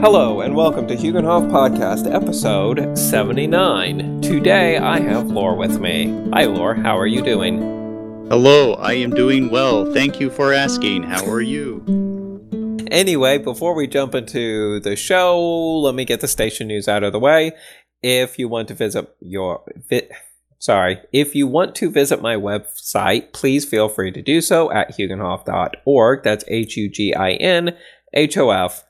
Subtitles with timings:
[0.00, 4.22] Hello, and welcome to Huginhof Podcast, episode 79.
[4.22, 6.06] Today I have Lore with me.
[6.32, 7.58] Hi, Lore, how are you doing?
[8.30, 9.92] Hello, I am doing well.
[9.92, 11.02] Thank you for asking.
[11.02, 11.84] How are you?
[12.90, 15.38] Anyway, before we jump into the show,
[15.80, 17.52] let me get the station news out of the way.
[18.02, 20.08] If you want to visit your vi-
[20.58, 24.96] sorry, if you want to visit my website, please feel free to do so at
[24.96, 26.22] huginhof.org.
[26.22, 27.76] That's H U G I N
[28.14, 28.84] H O F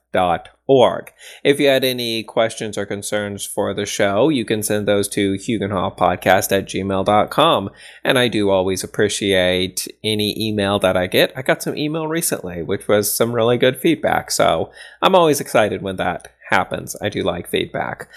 [0.67, 1.11] org.
[1.43, 5.33] If you had any questions or concerns for the show, you can send those to
[5.33, 7.69] huginhofpodcast at gmail.com.
[8.03, 11.33] And I do always appreciate any email that I get.
[11.35, 14.31] I got some email recently, which was some really good feedback.
[14.31, 14.71] So
[15.01, 16.95] I'm always excited when that happens.
[17.01, 18.09] I do like feedback.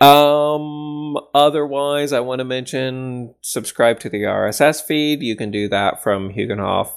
[0.00, 5.22] Um, otherwise, I want to mention subscribe to the RSS feed.
[5.22, 6.90] You can do that from Huginhof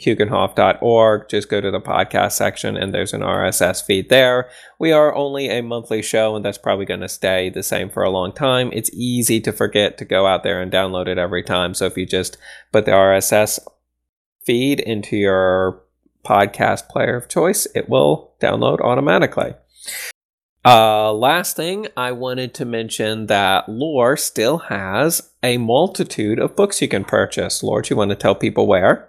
[0.00, 1.28] huginhof.org.
[1.28, 4.48] Just go to the podcast section and there's an RSS feed there.
[4.78, 8.02] We are only a monthly show and that's probably going to stay the same for
[8.02, 8.70] a long time.
[8.72, 11.74] It's easy to forget to go out there and download it every time.
[11.74, 12.36] So if you just
[12.72, 13.58] put the RSS
[14.44, 15.82] feed into your
[16.24, 19.54] podcast player of choice, it will download automatically.
[20.64, 26.82] Uh, last thing, I wanted to mention that Lore still has a multitude of books
[26.82, 27.62] you can purchase.
[27.62, 29.08] Lore, do you want to tell people where?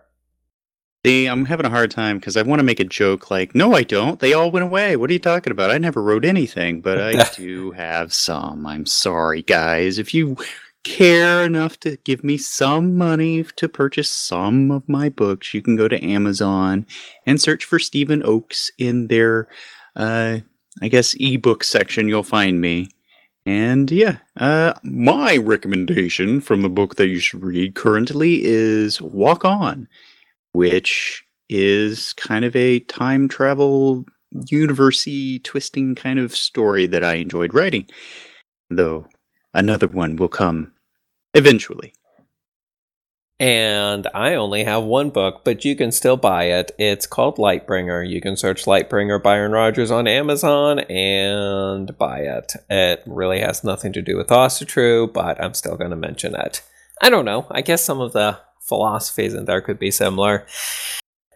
[1.06, 3.74] See, I'm having a hard time because I want to make a joke like, no,
[3.74, 4.20] I don't.
[4.20, 4.96] They all went away.
[4.96, 5.72] What are you talking about?
[5.72, 8.66] I never wrote anything, but I do have some.
[8.66, 10.00] I'm sorry, guys.
[10.00, 10.36] If you
[10.84, 15.76] care enough to give me some money to purchase some of my books, you can
[15.76, 16.86] go to Amazon
[17.26, 19.48] and search for Stephen Oakes in their,
[19.96, 20.40] uh,
[20.82, 22.08] I guess, ebook section.
[22.08, 22.90] You'll find me.
[23.46, 29.46] And yeah, uh, my recommendation from the book that you should read currently is Walk
[29.46, 29.88] On
[30.58, 34.04] which is kind of a time travel
[34.50, 37.86] university twisting kind of story that I enjoyed writing.
[38.72, 39.06] Though
[39.54, 40.74] another one will come
[41.36, 41.94] eventually.
[43.40, 46.72] And I only have one book, but you can still buy it.
[46.80, 48.10] It's called Lightbringer.
[48.10, 52.54] You can search Lightbringer Byron Rogers on Amazon and buy it.
[52.68, 54.32] It really has nothing to do with
[54.68, 56.64] True, but I'm still going to mention it.
[57.00, 57.46] I don't know.
[57.52, 60.46] I guess some of the philosophies in there could be similar.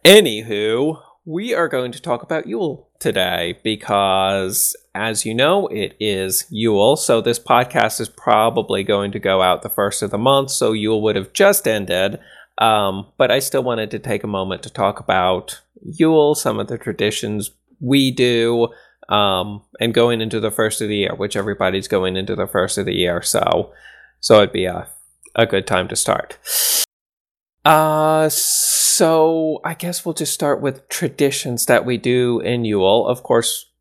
[0.06, 6.46] Anywho, we are going to talk about Yule today because, as you know, it is
[6.50, 6.96] Yule.
[6.96, 10.50] So this podcast is probably going to go out the first of the month.
[10.50, 12.20] So Yule would have just ended.
[12.58, 16.68] Um, but I still wanted to take a moment to talk about Yule, some of
[16.68, 18.68] the traditions we do,
[19.10, 22.78] um, and going into the first of the year, which everybody's going into the first
[22.78, 23.22] of the year.
[23.22, 23.74] So,
[24.20, 24.88] so it'd be a,
[25.36, 26.38] a good time to start.
[27.64, 33.08] Uh, so I guess we'll just start with traditions that we do in Yule.
[33.08, 33.72] Of course,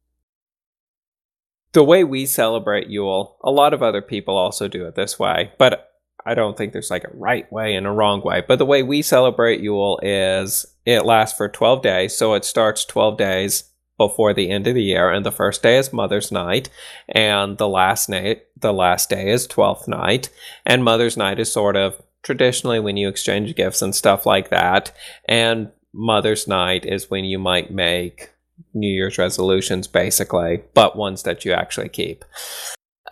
[1.73, 5.53] the way we celebrate Yule, a lot of other people also do it this way,
[5.59, 5.93] but
[6.27, 8.43] I don't think there's like a right way and a wrong way.
[8.47, 12.17] But the way we celebrate Yule is it lasts for 12 days.
[12.17, 13.65] So it starts 12 days
[13.97, 16.71] before the end of the year and the first day is mother's night
[17.11, 20.31] and the last night the last day is 12th night
[20.65, 24.93] and mother's night is sort of traditionally when you exchange gifts and stuff like that.
[25.27, 28.31] And Mother's Night is when you might make
[28.75, 32.25] New Year's resolutions, basically, but ones that you actually keep.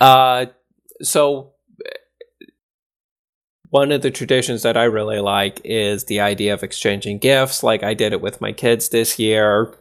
[0.01, 0.47] Uh,
[1.03, 1.53] so,
[3.71, 7.63] one of the traditions that I really like is the idea of exchanging gifts.
[7.63, 9.75] Like I did it with my kids this year.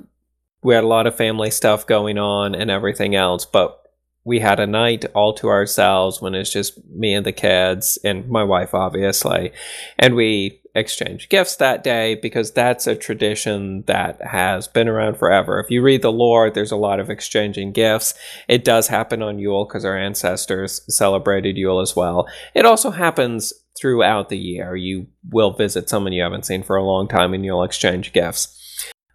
[0.62, 3.87] We had a lot of family stuff going on and everything else, but
[4.28, 8.28] we had a night all to ourselves when it's just me and the kids and
[8.28, 9.54] my wife, obviously.
[9.98, 15.62] And we exchanged gifts that day because that's a tradition that has been around forever.
[15.62, 18.16] If you read the lore, there's a lot of exchanging gifts.
[18.50, 22.28] It does happen on Yule because our ancestors celebrated Yule as well.
[22.54, 24.76] It also happens throughout the year.
[24.76, 28.54] You will visit someone you haven't seen for a long time and you'll exchange gifts.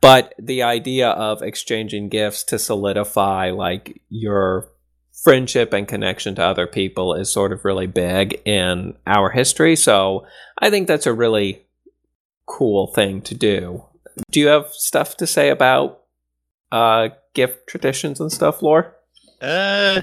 [0.00, 4.72] But the idea of exchanging gifts to solidify like your
[5.22, 9.76] friendship and connection to other people is sort of really big in our history.
[9.76, 10.26] So
[10.58, 11.64] I think that's a really
[12.46, 13.84] cool thing to do.
[14.30, 16.02] Do you have stuff to say about
[16.72, 18.94] uh, gift traditions and stuff, Lore?
[19.40, 20.02] Uh,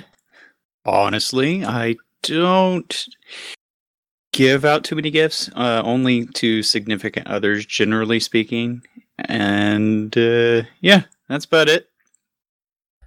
[0.85, 3.05] honestly, I don't
[4.31, 8.83] give out too many gifts, uh, only to significant others, generally speaking.
[9.17, 11.89] And uh, yeah, that's about it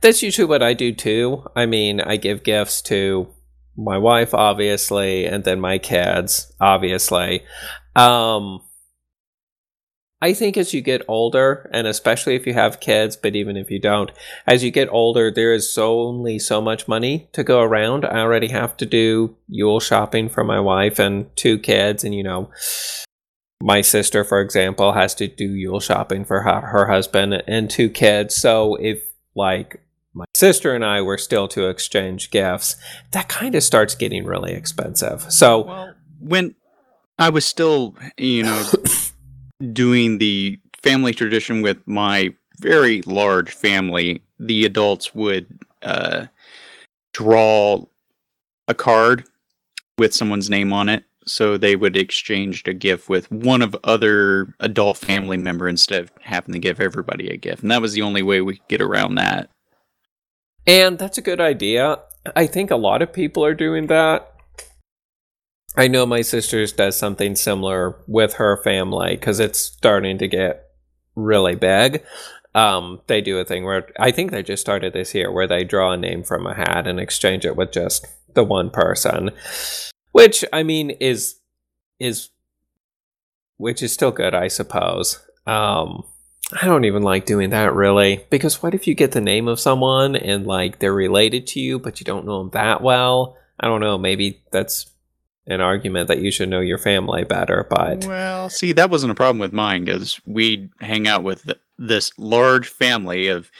[0.03, 1.45] that's usually what I do too.
[1.57, 3.29] I mean, I give gifts to
[3.77, 7.43] my wife, obviously, and then my kids, obviously.
[7.97, 8.61] Um,
[10.21, 13.71] I think as you get older, and especially if you have kids, but even if
[13.71, 14.13] you don't,
[14.47, 18.05] as you get older, there is so only so much money to go around.
[18.05, 22.23] I already have to do Yule shopping for my wife and two kids, and you
[22.23, 22.51] know,
[23.61, 27.89] my sister, for example, has to do Yule shopping for her, her husband and two
[27.89, 28.37] kids.
[28.37, 29.03] So if
[29.35, 29.81] like
[30.15, 32.77] my sister and I were still to exchange gifts,
[33.13, 35.33] that kind of starts getting really expensive.
[35.33, 36.55] So well, when
[37.19, 38.67] I was still, you know,
[39.73, 45.47] doing the family tradition with my very large family, the adults would
[45.83, 46.27] uh,
[47.13, 47.85] draw
[48.69, 49.25] a card
[49.99, 51.05] with someone's name on it.
[51.25, 56.13] So they would exchange a gift with one of other adult family member instead of
[56.21, 57.63] having to give everybody a gift.
[57.63, 59.49] And that was the only way we could get around that.
[60.67, 61.99] And that's a good idea.
[62.37, 64.29] I think a lot of people are doing that.
[65.77, 70.65] I know my sister's does something similar with her family because it's starting to get
[71.17, 72.05] really big.
[72.55, 75.65] Um, they do a thing where I think they just started this year where they
[75.65, 79.31] draw a name from a hat and exchange it with just the one person,
[80.13, 81.37] which I mean is
[81.99, 82.29] is
[83.57, 85.21] which is still good, I suppose.
[85.47, 86.05] Um,
[86.61, 89.61] I don't even like doing that really because what if you get the name of
[89.61, 93.37] someone and like they're related to you but you don't know them that well?
[93.59, 93.97] I don't know.
[93.97, 94.91] Maybe that's
[95.47, 99.15] an argument that you should know your family better, but well, see, that wasn't a
[99.15, 103.51] problem with mine because we hang out with th- this large family of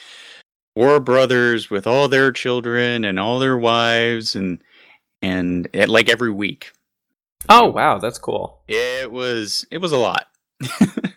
[0.75, 4.63] four brothers with all their children and all their wives, and
[5.21, 6.73] and it, like every week.
[7.49, 8.61] Oh wow, that's cool.
[8.69, 10.29] It was it was a lot.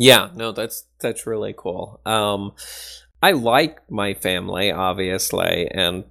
[0.00, 2.00] yeah, no, that's that's really cool.
[2.06, 2.52] Um,
[3.22, 6.04] I like my family, obviously, and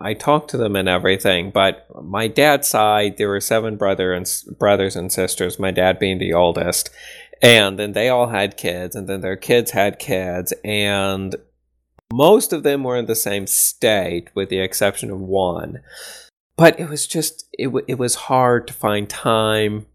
[0.00, 4.24] I talk to them and everything, but my dad's side, there were seven brother and
[4.56, 5.58] brothers and sisters.
[5.58, 6.90] My dad being the oldest,
[7.42, 11.34] and then they all had kids, and then their kids had kids, and
[12.12, 15.80] most of them were in the same state, with the exception of one.
[16.56, 19.86] But it was just it w- it was hard to find time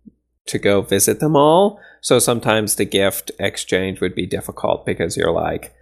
[0.47, 1.79] to go visit them all.
[2.03, 5.73] So sometimes the gift exchange would be difficult because you're like,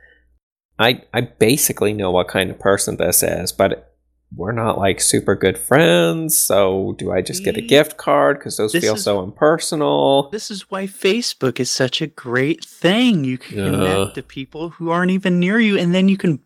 [0.77, 3.91] I I basically know what kind of person this is, but
[4.35, 6.38] we're not like super good friends.
[6.38, 10.29] So do I just get a gift card because those this feel is, so impersonal?
[10.29, 13.23] This is why Facebook is such a great thing.
[13.23, 16.39] You can uh, connect to people who aren't even near you, and then you can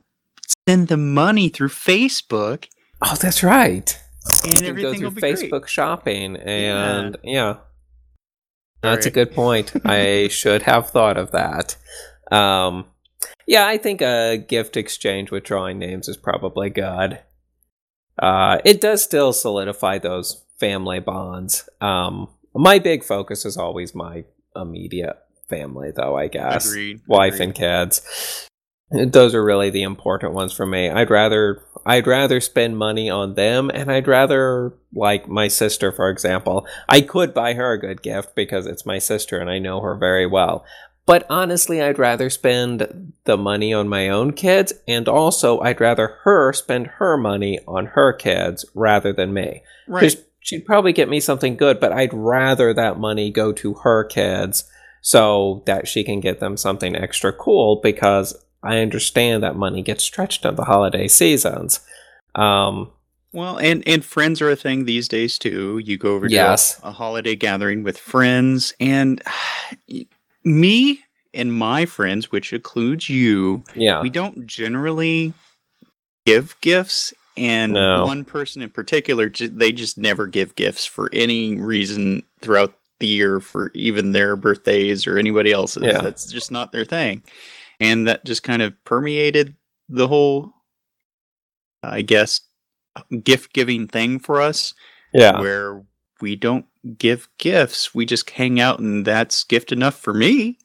[0.68, 2.68] send them money through Facebook.
[3.02, 4.02] Oh, that's right.
[4.46, 5.70] And you everything go through Facebook great.
[5.70, 7.56] shopping, and yeah, yeah.
[8.86, 9.74] That's a good point.
[9.86, 11.76] I should have thought of that.
[12.32, 12.86] Um,
[13.48, 17.20] yeah, I think a gift exchange with drawing names is probably good
[18.18, 21.68] uh, it does still solidify those family bonds.
[21.82, 24.24] Um, my big focus is always my
[24.56, 25.18] immediate
[25.50, 26.16] family, though.
[26.16, 27.46] I guess agreed, wife agreed.
[27.46, 28.48] and kids.
[28.92, 30.90] Those are really the important ones for me.
[30.90, 36.10] I'd rather I'd rather spend money on them, and I'd rather like my sister, for
[36.10, 36.68] example.
[36.90, 39.96] I could buy her a good gift because it's my sister and I know her
[39.96, 40.66] very well.
[41.06, 46.18] But honestly, I'd rather spend the money on my own kids, and also I'd rather
[46.24, 49.64] her spend her money on her kids rather than me.
[49.88, 50.16] Right.
[50.40, 54.70] She'd probably get me something good, but I'd rather that money go to her kids
[55.02, 60.04] so that she can get them something extra cool because I understand that money gets
[60.04, 61.80] stretched on the holiday seasons.
[62.34, 62.92] Um,
[63.32, 65.80] well, and and friends are a thing these days too.
[65.84, 66.80] You go over to yes.
[66.84, 69.22] a, a holiday gathering with friends, and
[70.44, 71.04] me
[71.34, 75.34] and my friends, which includes you, yeah, we don't generally
[76.26, 77.14] give gifts.
[77.38, 78.06] And no.
[78.06, 83.42] one person in particular, they just never give gifts for any reason throughout the year
[83.42, 85.84] for even their birthdays or anybody else's.
[85.84, 86.00] Yeah.
[86.00, 87.24] That's just not their thing.
[87.80, 89.56] And that just kind of permeated
[89.90, 90.54] the whole,
[91.84, 92.42] I guess,
[93.24, 94.74] gift giving thing for us.
[95.14, 95.40] Yeah.
[95.40, 95.84] Where
[96.22, 96.66] we don't
[96.98, 97.94] give gifts.
[97.94, 100.58] We just hang out, and that's gift enough for me.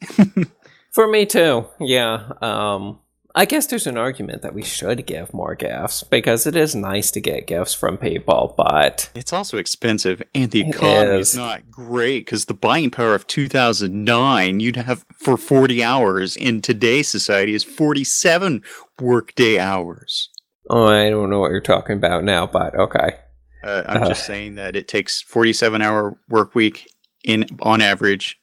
[0.92, 1.66] for me too.
[1.80, 2.32] Yeah.
[2.40, 3.00] Um,
[3.34, 7.10] I guess there's an argument that we should give more gifts because it is nice
[7.12, 11.30] to get gifts from people, but it's also expensive, and the economy is.
[11.30, 16.60] is not great because the buying power of 2009 you'd have for 40 hours in
[16.60, 18.62] today's society is 47
[19.00, 20.28] workday hours.
[20.68, 23.16] Oh, I don't know what you're talking about now, but okay.
[23.62, 26.90] Uh, I'm uh, just saying that it takes 47 hour work week
[27.24, 28.40] in on average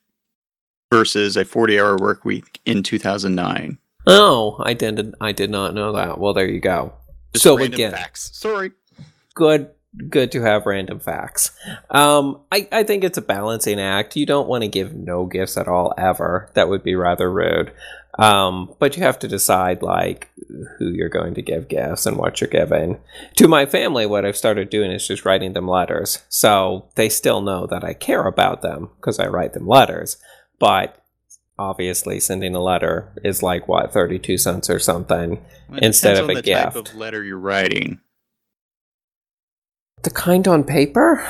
[0.92, 3.80] versus a 40 hour work week in 2009.
[4.08, 5.16] Oh, I didn't.
[5.20, 6.18] I did not know that.
[6.18, 6.94] Well, there you go.
[7.34, 8.32] Just so again, facts.
[8.34, 8.72] Sorry.
[9.36, 9.70] Good,
[10.10, 11.52] good to have random facts.
[11.90, 14.16] Um, I, I think it's a balancing act.
[14.16, 16.50] You don't want to give no gifts at all ever.
[16.54, 17.74] That would be rather rude.
[18.18, 20.30] Um, but you have to decide like
[20.80, 23.00] who you're going to give gifts and what you're giving.
[23.36, 26.24] To my family, what I've started doing is just writing them letters.
[26.30, 30.18] So they still know that I care about them because I write them letters.
[30.60, 31.04] But
[31.60, 36.36] obviously sending a letter is like what 32 cents or something Well, instead of a
[36.36, 36.62] the gift.
[36.64, 38.00] type of letter you're writing.
[40.04, 41.28] the kind on paper?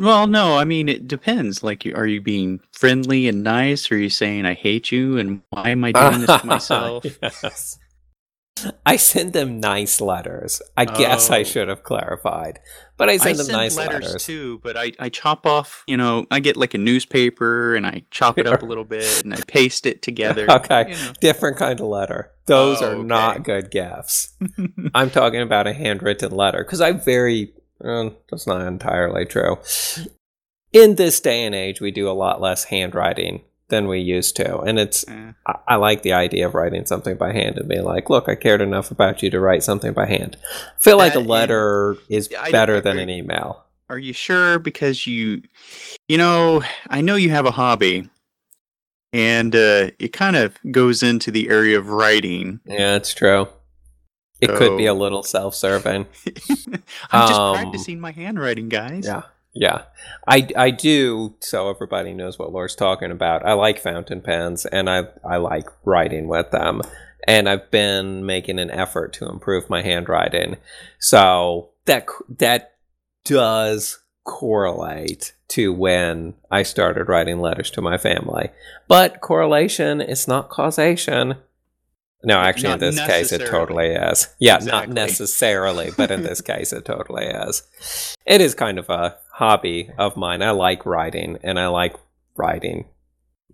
[0.00, 1.62] Well, no, I mean it depends.
[1.64, 5.42] Like, are you being friendly and nice, or are you saying I hate you and
[5.50, 7.04] why am I doing this to myself?
[7.22, 7.78] yes.
[8.86, 10.60] I send them nice letters.
[10.76, 11.44] I guess I Oh.
[11.44, 12.60] should have clarified.
[12.96, 14.24] But I I send them send nice letters, letters.
[14.24, 15.84] too, but I, I chop off.
[15.86, 19.22] You know, I get like a newspaper and I chop it up a little bit
[19.24, 20.46] and I paste it together.
[20.50, 20.90] Okay.
[20.90, 21.12] you know.
[21.20, 22.32] Different kind of letter.
[22.46, 23.02] Those Oh, are okay.
[23.02, 24.34] not good gifts.
[24.94, 27.52] I'm talking about a handwritten letter because I very.
[27.84, 29.58] Uh, that's not entirely true.
[30.72, 34.58] In this day and age, we do a lot less handwriting than we used to,
[34.60, 35.04] and it's.
[35.08, 38.34] I, I like the idea of writing something by hand and being like, look, I
[38.34, 40.36] cared enough about you to write something by hand.
[40.76, 43.64] I feel like a letter is I- better than an email.
[43.90, 44.58] Are you sure?
[44.58, 45.42] Because you,
[46.08, 48.08] you know, I know you have a hobby,
[49.14, 52.60] and uh, it kind of goes into the area of writing.
[52.66, 53.48] Yeah, it's true.
[54.40, 56.06] It could be a little self-serving.
[57.10, 59.04] I'm just Um, practicing my handwriting, guys.
[59.06, 59.22] Yeah.
[59.54, 59.82] Yeah.
[60.26, 63.44] I, I do, so everybody knows what Laura's talking about.
[63.44, 66.82] I like fountain pens and I, I like writing with them.
[67.26, 70.56] And I've been making an effort to improve my handwriting.
[70.98, 72.06] So that
[72.38, 72.76] that
[73.24, 78.50] does correlate to when I started writing letters to my family.
[78.86, 81.36] But correlation is not causation.
[82.24, 84.28] No, actually, in this case, it totally is.
[84.38, 87.62] Yeah, not necessarily, but in this case, it totally is.
[88.26, 90.42] It is kind of a hobby of mine.
[90.42, 91.94] I like writing, and I like
[92.36, 92.86] writing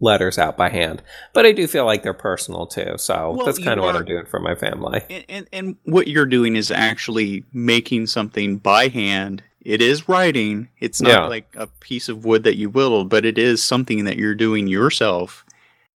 [0.00, 1.02] letters out by hand.
[1.32, 2.94] But I do feel like they're personal too.
[2.96, 5.02] So Well, that's kind of what I'm doing for my family.
[5.08, 9.42] And, and and what you're doing is actually making something by hand.
[9.60, 10.68] It is writing.
[10.80, 11.26] It's not Yeah.
[11.26, 14.66] like a piece of wood that you whittled, but it is something that you're doing
[14.66, 15.44] yourself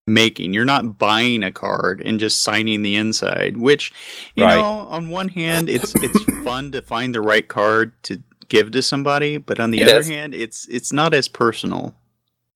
[0.06, 0.52] making.
[0.54, 3.92] You're not buying a card and just signing the inside, which
[4.36, 4.56] you Right.
[4.56, 8.82] know, on one hand it's it's fun to find the right card to give to
[8.82, 10.08] somebody, but on the It other is.
[10.08, 11.94] hand, it's it's not as personal.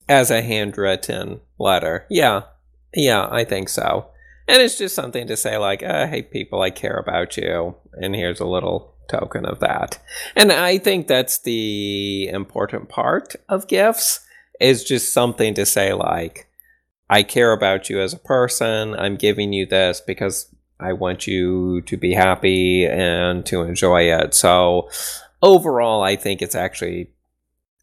[0.08, 2.06] As a handwritten letter.
[2.10, 2.42] Yeah.
[2.94, 4.08] Yeah, I think so.
[4.48, 7.76] And it's just something to say, like, uh, hey, people, I care about you.
[7.92, 10.00] And here's a little token of that.
[10.34, 14.20] And I think that's the important part of gifts
[14.60, 16.48] is just something to say, like,
[17.08, 18.94] I care about you as a person.
[18.94, 24.34] I'm giving you this because I want you to be happy and to enjoy it.
[24.34, 24.88] So,
[25.42, 27.12] overall, I think it's actually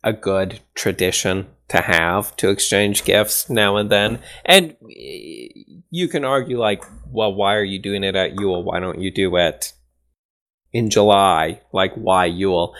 [0.03, 4.19] a good tradition to have to exchange gifts now and then.
[4.45, 5.49] And eh,
[5.89, 8.63] you can argue, like, well, why are you doing it at Yule?
[8.63, 9.73] Why don't you do it
[10.71, 11.61] in July?
[11.73, 12.73] Like, why Yule?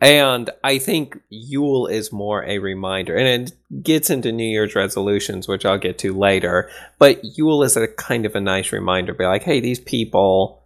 [0.00, 5.48] And I think Yule is more a reminder, and it gets into New Year's resolutions,
[5.48, 6.68] which I'll get to later.
[6.98, 10.65] But Yule is a kind of a nice reminder, be like, hey, these people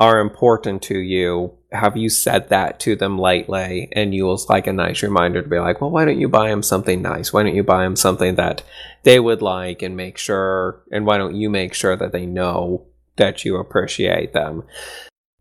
[0.00, 1.52] are important to you.
[1.70, 3.90] Have you said that to them lately?
[3.92, 6.62] And Yule's like a nice reminder to be like, well, why don't you buy them
[6.62, 7.32] something nice?
[7.32, 8.62] Why don't you buy them something that
[9.02, 12.86] they would like and make sure, and why don't you make sure that they know
[13.16, 14.64] that you appreciate them?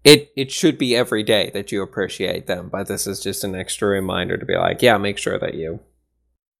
[0.04, 3.56] It, it should be every day that you appreciate them, but this is just an
[3.56, 5.80] extra reminder to be like, yeah, make sure that you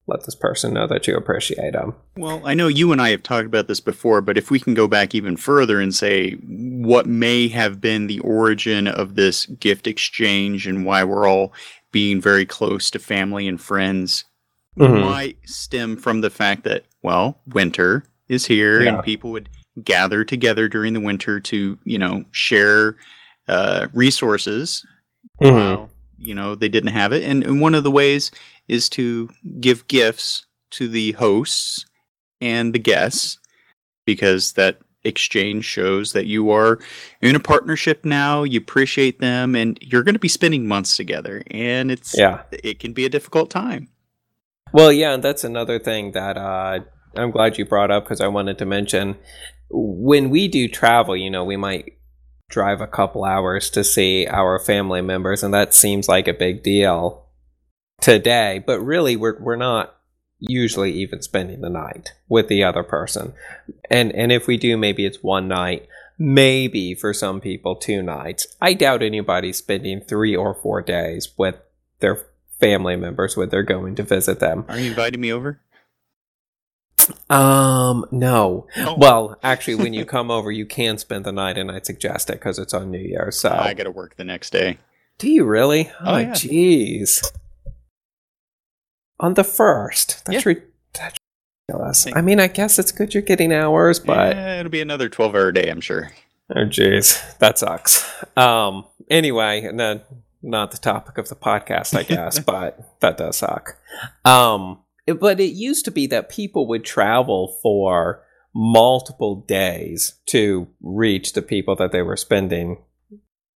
[0.06, 1.94] let this person know that you appreciate them.
[2.16, 4.74] Well, I know you and I have talked about this before, but if we can
[4.74, 9.86] go back even further and say what may have been the origin of this gift
[9.86, 11.52] exchange and why we're all
[11.92, 14.24] being very close to family and friends
[14.78, 15.00] Mhm.
[15.04, 18.94] might stem from the fact that, well, winter is here Yeah.
[18.94, 19.48] and people would
[19.84, 22.96] gather together during the winter to, you know, share
[23.48, 24.84] uh, resources
[25.42, 25.52] Mhm.
[25.52, 27.24] while, you know, they didn't have it.
[27.24, 28.30] And, and one of the ways
[28.68, 29.28] is to
[29.60, 31.86] give gifts to the hosts
[32.40, 33.38] and the guests
[34.04, 36.78] because that exchange shows that you are
[37.22, 41.42] in a partnership now, you appreciate them, and you're going to be spending months together.
[41.50, 42.42] And it's, Yeah.
[42.52, 43.88] it can be a difficult time.
[44.72, 46.80] Well, yeah, and that's another thing that uh,
[47.16, 49.16] I'm glad you brought up because I wanted to mention.
[49.70, 51.96] When we do travel, you know, we might
[52.50, 56.62] drive a couple hours to see our family members, and that seems like a big
[56.62, 57.24] deal
[58.00, 58.62] today.
[58.66, 59.96] But really, we're we're not
[60.38, 63.32] usually even spending the night with the other person,
[63.90, 65.86] and and if we do, maybe it's one night.
[66.20, 68.46] maybe for some people two nights.
[68.60, 71.56] I doubt anybody's spending three or four days with
[72.00, 72.18] their
[72.60, 74.66] family members when they're going to visit them.
[74.68, 75.60] Are you inviting me over?
[77.28, 78.66] Um, no.
[78.76, 78.94] Oh.
[78.98, 82.34] Well, actually, when you come over, you can spend the night, and I'd suggest it
[82.34, 83.38] because it's on New Year's.
[83.40, 84.78] So, I got to work the next day.
[85.18, 85.90] do you really?
[86.00, 86.32] Oh, Oh, yeah.
[86.32, 87.22] jeez.
[89.18, 90.52] On the first, that's, Yeah.
[90.54, 90.62] ri-
[90.94, 91.18] that's
[91.68, 92.06] ridiculous.
[92.14, 95.34] I mean, I guess it's good you're getting hours, but Eh, it'll be another 12
[95.34, 96.10] hour day, I'm sure.
[96.54, 98.04] Oh jeez, that sucks.
[98.36, 100.00] Um anyway, no,
[100.42, 103.76] not the topic of the podcast, I guess, but that does suck.
[104.24, 104.80] Um
[105.18, 108.22] but it used to be that people would travel for
[108.54, 112.82] multiple days to reach the people that they were spending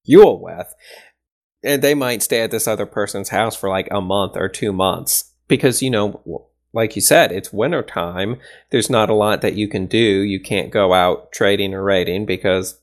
[0.04, 0.74] Yule with.
[1.62, 4.72] And they might stay at this other person's house for like a month or 2
[4.72, 8.40] months because you know like you said, it's winter time.
[8.70, 9.96] There's not a lot that you can do.
[9.96, 12.80] You can't go out trading or raiding because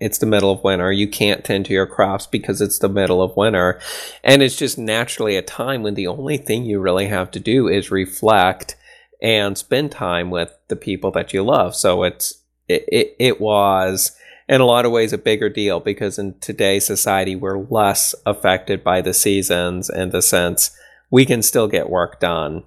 [0.00, 0.90] it's the middle of winter.
[0.90, 3.80] You can't tend to your crops because it's the middle of winter.
[4.24, 7.68] And it's just naturally a time when the only thing you really have to do
[7.68, 8.76] is reflect
[9.22, 11.76] and spend time with the people that you love.
[11.76, 14.16] So it's it, it, it was
[14.48, 18.82] in a lot of ways a bigger deal because in today's society we're less affected
[18.82, 20.76] by the seasons in the sense
[21.10, 22.64] we can still get work done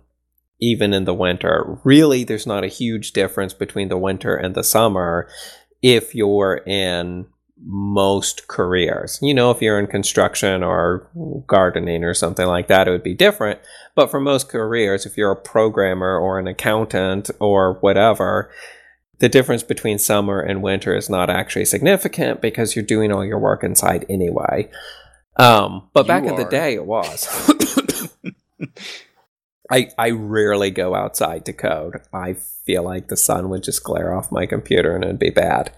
[0.60, 1.78] even in the winter.
[1.84, 5.28] Really, there's not a huge difference between the winter and the summer
[5.84, 7.28] if you're in
[7.66, 9.20] most careers.
[9.22, 11.08] You know, if you're in construction or
[11.48, 13.60] gardening or something like that, it would be different.
[13.96, 18.52] But for most careers, if you're a programmer or an accountant or whatever,
[19.20, 23.40] the difference between summer and winter is not actually significant because you're doing all your
[23.40, 24.70] work inside anyway.
[25.38, 27.28] Um, but You back in the day, it was.
[29.72, 32.02] I I rarely go outside to code.
[32.14, 35.72] I feel like the sun would just glare off my computer and it'd be bad.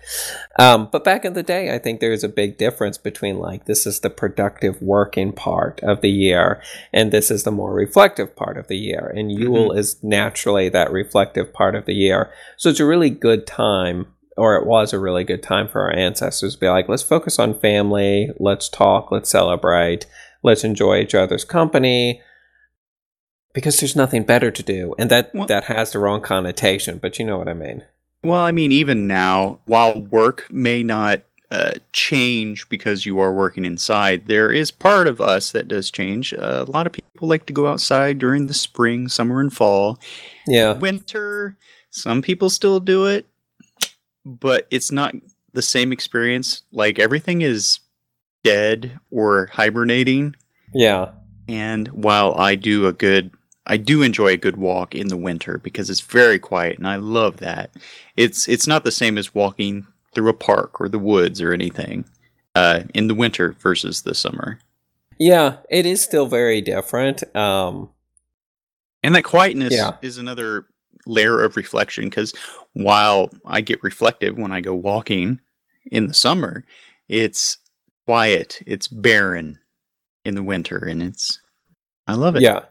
[0.59, 3.87] Um, but back in the day, I think there's a big difference between like this
[3.87, 6.61] is the productive working part of the year
[6.93, 9.11] and this is the more reflective part of the year.
[9.15, 12.31] And Yule is naturally that reflective part of the year.
[12.57, 15.95] So it's a really good time, or it was a really good time for our
[15.95, 20.05] ancestors to be like, let's focus on family, let's talk, let's celebrate,
[20.43, 22.21] let's enjoy each other's company
[23.55, 27.17] because there's nothing better to do and that Well- that has the wrong connotation but
[27.17, 27.83] you know what i mean
[28.23, 33.63] Well, I mean, even now, while work may not uh, change because you are working
[33.65, 36.33] inside, there is part of us that does change.
[36.33, 39.99] Uh, a lot of people like to go outside during the spring, summer, and fall.
[40.47, 41.55] yeah Winter,
[41.91, 43.27] some people still do it,
[44.25, 45.13] but it's not
[45.53, 46.63] the same experience.
[46.71, 47.79] Like everything is
[48.43, 50.35] dead or hibernating.
[50.73, 51.11] yeah
[51.47, 53.29] And while I do a good,
[53.67, 56.97] I do enjoy a good walk in the winter because it's very quiet, and I
[56.97, 57.71] love that.
[58.15, 62.05] It's it's not the same as walking through a park or the woods or anything
[62.55, 64.59] uh, in the winter versus the summer.
[65.19, 67.89] yeah it is still very different um
[69.03, 69.97] And that quietness Yeah.
[70.01, 70.65] is another
[71.05, 72.33] layer of reflection because
[72.73, 75.39] while I get reflective when I go walking
[75.91, 76.63] in the summer,
[77.07, 77.57] it's
[78.05, 79.59] quiet, it's barren
[80.23, 81.39] in the winter, and it's
[82.07, 82.43] I love it.
[82.43, 82.61] yeah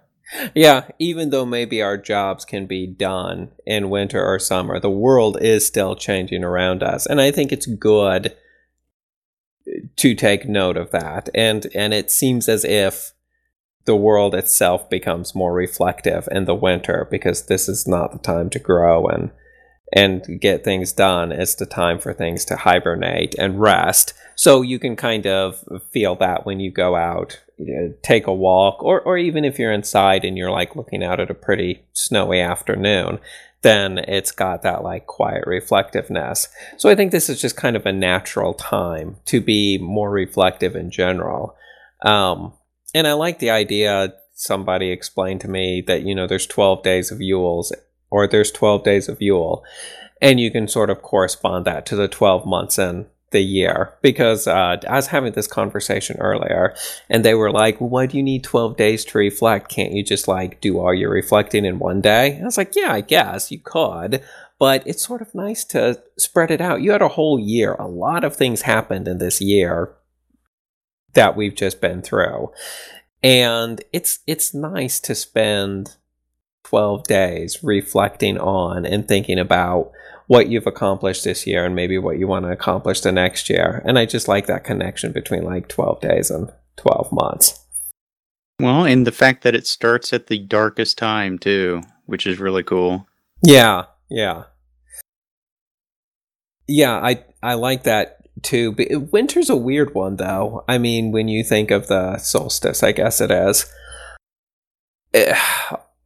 [0.54, 5.36] yeah even though maybe our jobs can be done in winter or summer the world
[5.40, 8.36] is still changing around us and i think it's good
[9.96, 13.12] to take note of that and and it seems as if
[13.86, 18.48] the world itself becomes more reflective in the winter because this is not the time
[18.50, 19.30] to grow and
[19.94, 21.30] and get things done.
[21.30, 26.14] It's the time for things to hibernate and rest so you can kind of feel
[26.16, 29.72] that when you go out you know, take a walk or or even if you're
[29.72, 33.18] inside and you're like looking out at a pretty snowy afternoon
[33.62, 36.48] then it's got that like quiet reflectiveness.
[36.76, 40.76] So i think this is just kind of a natural time to be more reflective
[40.76, 41.56] in general.
[42.04, 42.52] Um,
[42.94, 47.10] and i like the idea somebody explained to me that you know there's 12 days
[47.10, 47.72] of yules
[48.10, 49.64] or there's 12 days of yule
[50.20, 54.46] and you can sort of correspond that to the 12 months in the year because
[54.46, 56.74] uh, i was having this conversation earlier
[57.10, 59.68] and they were like why do you need 12 days to reflect?
[59.68, 62.38] Can't you just like do all your reflecting in one day?
[62.40, 64.22] I was like yeah i guess you could
[64.58, 66.80] but it's sort of nice to spread it out.
[66.80, 67.74] You had a whole year.
[67.74, 69.94] A lot of things happened in this year
[71.14, 72.52] that we've just been through.
[73.22, 75.96] And it's it's nice to spend
[76.64, 79.92] 12 days reflecting on and thinking about
[80.26, 83.82] what you've accomplished this year and maybe what you want to accomplish the next year.
[83.84, 87.60] And I just like that connection between like 12 days and 12 months.
[88.60, 92.62] Well, and the fact that it starts at the darkest time too, which is really
[92.62, 93.06] cool.
[93.42, 94.44] Yeah, yeah.
[96.66, 98.72] Yeah, I I like that too.
[98.72, 100.64] But winter's a weird one though.
[100.68, 103.66] I mean, when you think of the solstice, I guess it is.
[105.12, 105.36] Eh,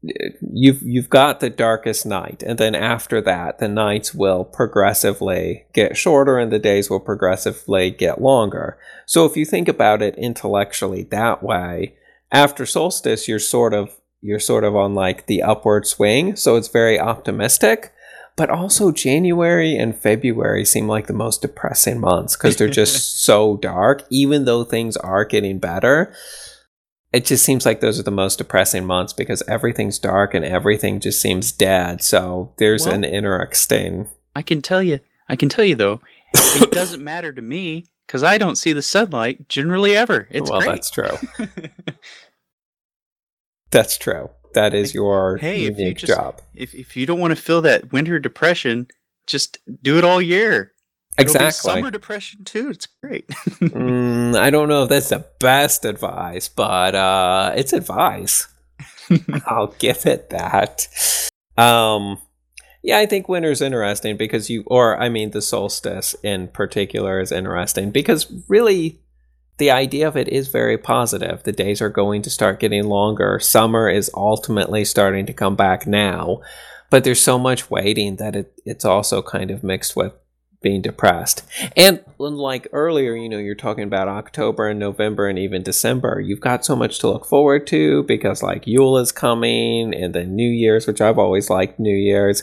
[0.01, 5.97] You've you've got the darkest night and then after that the nights will progressively get
[5.97, 8.79] shorter and the days will progressively get longer.
[9.07, 11.97] So if you think about it intellectually that way
[12.31, 16.69] after solstice you're sort of you're sort of on like the upward swing so it's
[16.69, 17.93] very optimistic.
[18.37, 23.57] But also January and February seem like the most depressing months because they're just so
[23.57, 24.05] dark.
[24.11, 26.15] Even though things are getting better
[27.13, 31.01] it just seems like those are the most depressing months because everything's dark and everything
[31.01, 32.03] just seems dead.
[32.03, 34.09] So there's well, an interesting.
[34.37, 36.01] I can tell you, I can tell you though,
[36.35, 40.29] it doesn't matter to me because I don't see the sunlight generally ever.
[40.31, 40.71] It's well, great.
[40.71, 41.17] that's true.
[43.71, 44.31] that's true.
[44.55, 46.41] That is your hey, unique if you just, job.
[46.55, 48.89] If if you don't want to feel that winter depression,
[49.27, 50.73] just do it all year.
[51.19, 51.51] Exactly.
[51.73, 52.71] summer depression too.
[52.71, 53.29] It's great.
[53.29, 58.47] mm, I don't know if that's the best advice, but uh, it's advice.
[59.47, 60.87] I'll give it that.
[61.57, 62.19] Um,
[62.83, 67.33] yeah, I think winter's interesting because you, or I mean, the solstice in particular is
[67.33, 69.01] interesting because really
[69.59, 71.43] the idea of it is very positive.
[71.43, 73.41] The days are going to start getting longer.
[73.41, 76.41] Summer is ultimately starting to come back now,
[76.91, 80.13] but there's so much waiting that it, it's also kind of mixed with
[80.61, 81.43] being depressed.
[81.77, 86.21] And like earlier, you know, you're talking about October and November and even December.
[86.21, 90.35] You've got so much to look forward to because like Yule is coming and then
[90.35, 92.43] New Year's, which I've always liked New Year's,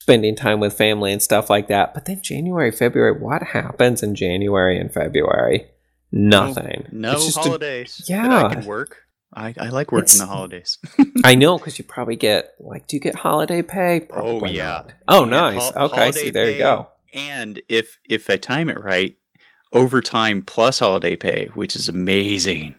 [0.00, 1.94] spending time with family and stuff like that.
[1.94, 5.66] But then January, February, what happens in January and February?
[6.12, 6.88] Nothing.
[6.92, 8.04] No, no holidays.
[8.08, 8.46] A, yeah.
[8.46, 8.98] I can work.
[9.34, 10.78] I, I like working it's, the holidays.
[11.24, 14.02] I know because you probably get like, do you get holiday pay?
[14.10, 14.64] Oh, probably oh yeah.
[14.66, 14.92] Not.
[15.08, 15.70] Oh, nice.
[15.70, 19.16] Ho- okay, see, there you go and if if I time it right,
[19.72, 22.76] overtime plus holiday pay, which is amazing.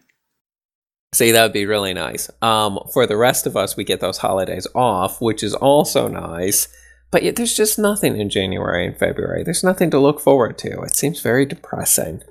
[1.14, 2.30] See, that would be really nice.
[2.42, 6.68] Um, for the rest of us, we get those holidays off, which is also nice.
[7.10, 9.42] But yet, there's just nothing in January and February.
[9.42, 10.82] There's nothing to look forward to.
[10.82, 12.22] It seems very depressing.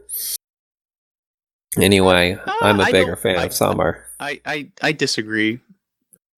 [1.77, 4.05] Anyway, uh, I'm a bigger fan I, of summer.
[4.19, 5.59] I, I, I disagree.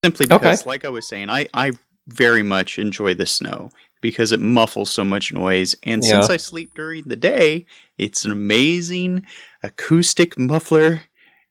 [0.02, 0.70] Simply because, okay.
[0.70, 1.72] like I was saying, I, I
[2.08, 5.76] very much enjoy the snow because it muffles so much noise.
[5.82, 6.10] And yeah.
[6.10, 7.66] since I sleep during the day,
[7.98, 9.26] it's an amazing
[9.62, 11.02] acoustic muffler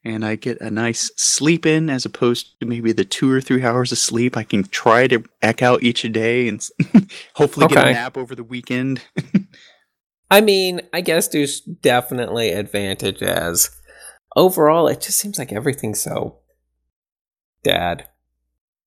[0.04, 3.64] and I get a nice sleep in as opposed to maybe the two or three
[3.64, 6.66] hours of sleep I can try to eck out each day and
[7.36, 7.76] hopefully okay.
[7.76, 9.02] get a nap over the weekend.
[10.32, 13.72] I mean, I guess there's definitely advantages.
[14.36, 16.38] Overall, it just seems like everything's so
[17.64, 18.08] dad.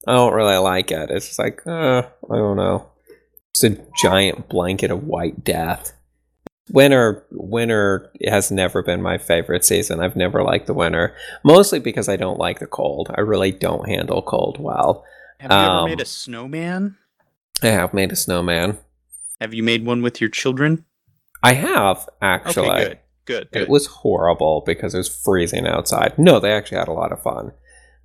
[0.06, 1.10] I don't really like it.
[1.10, 2.91] It's just like, uh, I don't know.
[3.52, 5.92] It's a giant blanket of white death.
[6.70, 10.00] Winter, winter has never been my favorite season.
[10.00, 13.10] I've never liked the winter, mostly because I don't like the cold.
[13.14, 15.04] I really don't handle cold well.
[15.38, 16.96] Have you um, ever made a snowman?
[17.62, 18.78] I have made a snowman.
[19.40, 20.84] Have you made one with your children?
[21.42, 22.68] I have actually.
[22.68, 22.98] Okay, good.
[23.24, 23.62] Good, good.
[23.62, 26.18] It was horrible because it was freezing outside.
[26.18, 27.52] No, they actually had a lot of fun.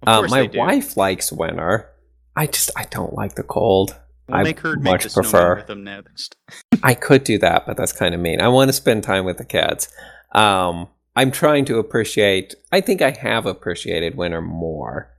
[0.04, 1.90] Of um, my wife likes winter.
[2.36, 3.96] I just I don't like the cold.
[4.28, 5.56] We'll I make her much make prefer.
[5.56, 6.36] With them next.
[6.84, 8.42] I could do that, but that's kind of mean.
[8.42, 9.88] I want to spend time with the kids.
[10.34, 12.56] Um, I'm trying to appreciate.
[12.72, 15.12] I think I have appreciated winter more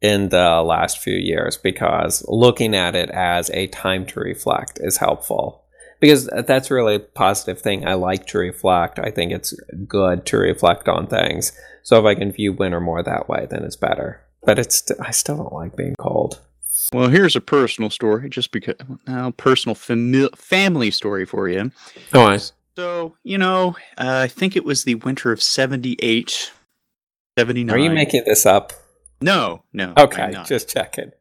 [0.00, 4.96] in the last few years because looking at it as a time to reflect is
[4.96, 5.64] helpful.
[6.00, 7.86] Because that's really a positive thing.
[7.86, 8.98] I like to reflect.
[8.98, 9.52] I think it's
[9.86, 11.52] good to reflect on things.
[11.82, 14.22] So if I can view winter more that way, then it's better.
[14.42, 16.40] But it's I still don't like being cold.
[16.92, 21.70] Well, here's a personal story, just because now personal fami- family story for you.
[22.14, 22.52] Oh, nice.
[22.76, 26.52] So you know, uh, I think it was the winter of 78,
[27.38, 27.74] 79.
[27.74, 28.72] Are you making this up?
[29.20, 29.94] No, no.
[29.98, 31.12] Okay, just checking.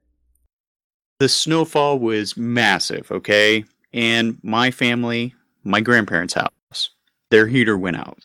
[1.20, 3.12] The snowfall was massive.
[3.12, 5.34] Okay, and my family,
[5.64, 6.92] my grandparents' house,
[7.32, 8.20] their heater went out.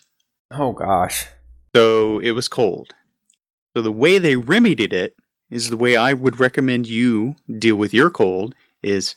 [0.51, 1.27] Oh gosh.
[1.75, 2.95] So it was cold.
[3.77, 5.17] So the way they remedied it
[5.55, 9.15] is the way I would recommend you deal with your cold is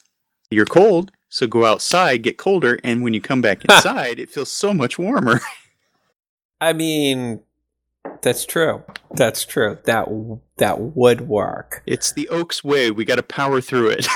[0.51, 4.51] you're cold, so go outside, get colder, and when you come back inside, it feels
[4.51, 5.41] so much warmer.
[6.61, 7.41] I mean,
[8.21, 8.83] that's true.
[9.11, 9.79] That's true.
[9.85, 10.07] That
[10.57, 11.81] that would work.
[11.87, 12.91] It's the Oaks way.
[12.91, 14.07] We got to power through it.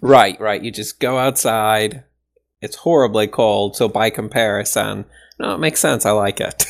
[0.00, 0.62] right, right.
[0.62, 2.02] You just go outside.
[2.60, 5.04] It's horribly cold, so by comparison,
[5.38, 6.04] no, it makes sense.
[6.06, 6.64] I like it.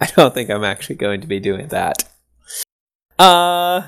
[0.00, 2.08] I don't think I'm actually going to be doing that.
[3.22, 3.86] Uh,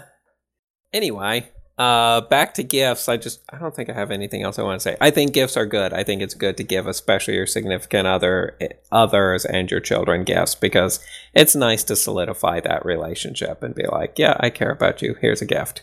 [0.93, 3.09] anyway, uh, back to gifts.
[3.09, 4.97] I just I don't think I have anything else I want to say.
[5.01, 5.93] I think gifts are good.
[5.93, 8.57] I think it's good to give, especially your significant other,
[8.93, 14.21] others, and your children gifts because it's nice to solidify that relationship and be like,
[14.21, 15.17] yeah, I care about you.
[15.21, 15.83] Here's a gift.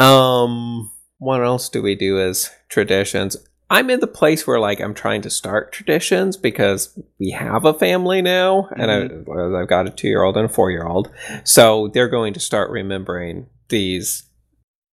[0.00, 3.36] Um, what else do we do as traditions?
[3.70, 7.72] I'm in the place where like I'm trying to start traditions because we have a
[7.72, 8.80] family now, mm-hmm.
[8.80, 9.56] and I, mm-hmm.
[9.56, 11.10] I've got a two year old and a four year old,
[11.44, 14.24] so they're going to start remembering these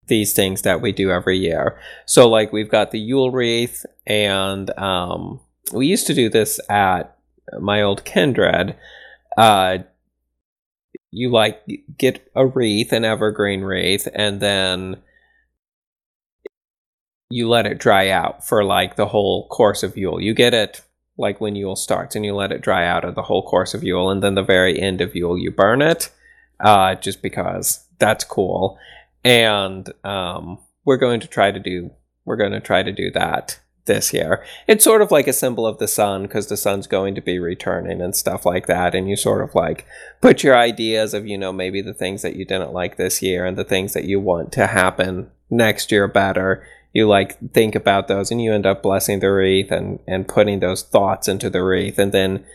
[0.07, 1.81] these things that we do every year.
[2.05, 5.41] So like we've got the Yule wreath and um,
[5.73, 7.17] we used to do this at
[7.59, 8.77] my old kindred.
[9.37, 9.79] Uh,
[11.11, 11.61] you like
[11.99, 15.03] get a wreath, an evergreen wreath, and then
[17.29, 20.21] you let it dry out for like the whole course of Yule.
[20.21, 20.83] You get it
[21.19, 23.83] like when Yule starts and you let it dry out of the whole course of
[23.83, 26.11] Yule and then the very end of Yule you burn it.
[26.59, 28.79] Uh, just because that's cool
[29.27, 31.91] and um, we're going to try to do
[32.25, 34.45] we're going to try to do that this year.
[34.67, 37.39] It's sort of like a symbol of the sun because the sun's going to be
[37.39, 38.95] returning and stuff like that.
[38.95, 39.87] And you sort of like
[40.21, 43.47] put your ideas of, you know, maybe the things that you didn't like this year
[43.47, 46.67] and the things that you want to happen next year better.
[46.97, 50.61] You like think about those and you end up blessing the wreath and, and putting
[50.61, 51.99] those thoughts into the wreath.
[51.99, 52.47] And then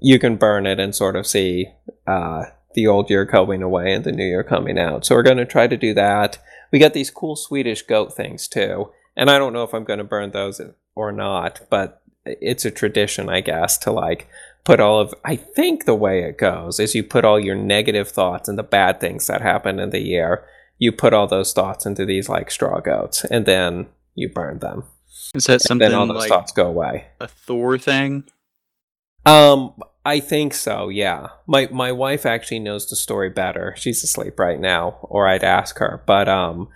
[0.00, 1.66] you can burn it and sort of see
[2.06, 5.04] uh, the old year going away and the new year coming out.
[5.04, 6.38] So we're going to try to do that.
[6.72, 8.90] We got these cool Swedish goat things too.
[9.16, 10.62] And I don't know if I'm going to burn those
[10.94, 14.28] or not, but it's a tradition, I guess, to like
[14.64, 18.08] put all of I think the way it goes is you put all your negative
[18.08, 20.44] thoughts and the bad things that happen in the year,
[20.80, 24.82] you put all those thoughts into these like straw goats and then you burn them.
[25.34, 27.06] Is that something then all those like thoughts go away?
[27.20, 28.24] A Thor thing?
[29.24, 30.88] Um, I think so.
[30.88, 31.28] Yeah.
[31.46, 33.74] My my wife actually knows the story better.
[33.76, 36.02] She's asleep right now, or I'd ask her.
[36.06, 36.68] But um,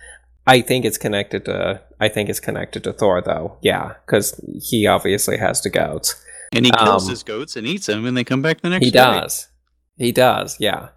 [0.46, 1.80] I think it's connected to.
[1.98, 3.56] I think it's connected to Thor, though.
[3.62, 7.86] Yeah, because he obviously has the goats, and he kills um, his goats and eats
[7.86, 8.80] them, and they come back the next.
[8.80, 8.86] Day.
[8.86, 8.98] He day.
[8.98, 9.48] does.
[9.96, 10.60] He does.
[10.60, 10.88] Yeah.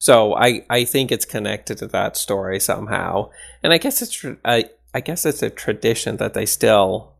[0.00, 3.30] So I I think it's connected to that story somehow,
[3.62, 7.12] and I guess it's I I guess it's a tradition that they still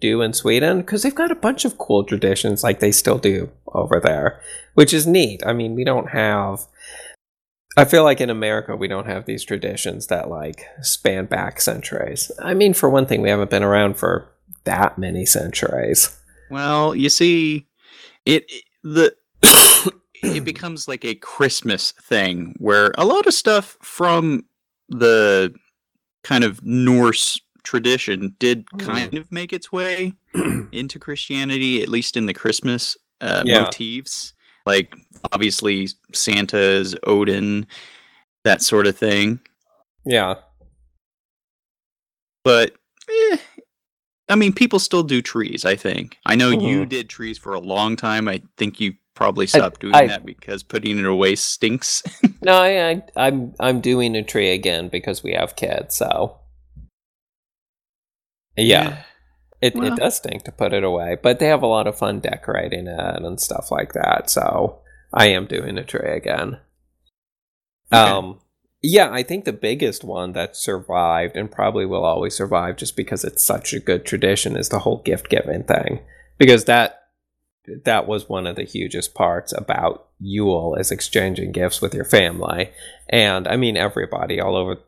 [0.00, 3.50] do in Sweden because they've got a bunch of cool traditions like they still do
[3.74, 4.40] over there,
[4.74, 5.42] which is neat.
[5.44, 6.66] I mean, we don't have.
[7.76, 12.30] I feel like in America we don't have these traditions that like span back centuries.
[12.40, 14.28] I mean, for one thing, we haven't been around for
[14.64, 16.16] that many centuries.
[16.50, 17.66] Well, you see,
[18.24, 18.46] it
[18.84, 19.14] the
[20.22, 24.44] it becomes like a Christmas thing where a lot of stuff from
[24.88, 25.54] the
[26.24, 30.12] kind of Norse tradition did kind of make its way
[30.72, 33.62] into Christianity, at least in the Christmas uh, yeah.
[33.62, 34.32] motifs.
[34.66, 34.94] Like
[35.32, 37.66] obviously Santa's Odin,
[38.44, 39.40] that sort of thing.
[40.04, 40.36] Yeah.
[42.44, 42.72] But
[43.10, 43.36] eh,
[44.28, 45.64] I mean, people still do trees.
[45.64, 46.18] I think.
[46.26, 46.66] I know mm-hmm.
[46.66, 48.28] you did trees for a long time.
[48.28, 52.04] I think you probably stop I, doing I, that because putting it away stinks.
[52.40, 55.96] no, I, I, I'm I'm doing a tree again because we have kids.
[55.96, 56.38] So
[58.56, 59.02] yeah.
[59.60, 59.92] It, well.
[59.92, 62.86] it does stink to put it away, but they have a lot of fun decorating
[62.86, 64.30] it and stuff like that.
[64.30, 64.78] So
[65.12, 66.60] I am doing a tree again.
[67.92, 68.00] Okay.
[68.00, 68.38] Um,
[68.80, 73.24] yeah, I think the biggest one that survived and probably will always survive just because
[73.24, 76.02] it's such a good tradition is the whole gift giving thing.
[76.38, 76.97] Because that
[77.84, 82.70] that was one of the hugest parts about Yule is exchanging gifts with your family.
[83.08, 84.78] And I mean everybody all over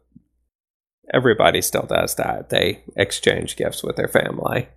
[1.13, 2.51] everybody still does that.
[2.51, 4.69] They exchange gifts with their family.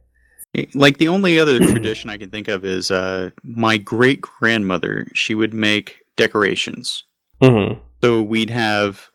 [0.74, 5.08] Like the only other tradition I can think of is uh, my great grandmother.
[5.14, 7.04] She would make decorations.
[7.42, 7.80] Mm-hmm.
[8.04, 9.10] So we'd have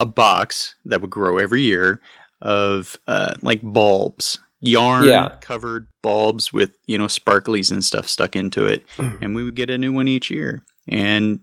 [0.00, 2.00] a box that would grow every year
[2.42, 5.36] of uh, like bulbs, yarn yeah.
[5.40, 9.70] covered bulbs with you know sparklies and stuff stuck into it, and we would get
[9.70, 10.64] a new one each year.
[10.88, 11.40] And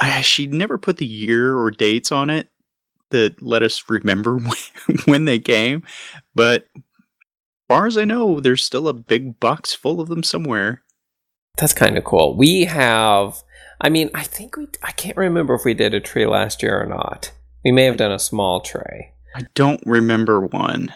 [0.00, 2.48] I, she never put the year or dates on it,
[3.10, 4.38] that let us remember
[5.04, 5.82] when they came.
[6.34, 6.82] But as
[7.68, 10.82] far as I know, there's still a big box full of them somewhere.
[11.58, 12.36] That's kind of cool.
[12.36, 13.42] We have,
[13.80, 16.80] I mean, I think we, I can't remember if we did a tree last year
[16.80, 17.32] or not.
[17.64, 19.14] We may have done a small tray.
[19.34, 20.92] I don't remember one.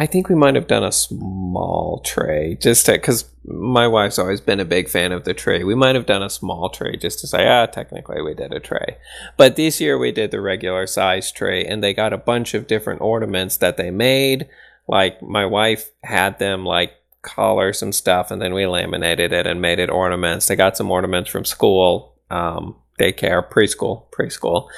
[0.00, 4.58] I think we might have done a small tray just because my wife's always been
[4.58, 5.62] a big fan of the tray.
[5.62, 8.60] We might have done a small tray just to say, ah, technically we did a
[8.60, 8.96] tray.
[9.36, 12.66] But this year we did the regular size tray, and they got a bunch of
[12.66, 14.48] different ornaments that they made.
[14.88, 19.60] Like my wife had them like collar some stuff, and then we laminated it and
[19.60, 20.46] made it ornaments.
[20.46, 24.70] They got some ornaments from school, um, daycare, preschool, preschool.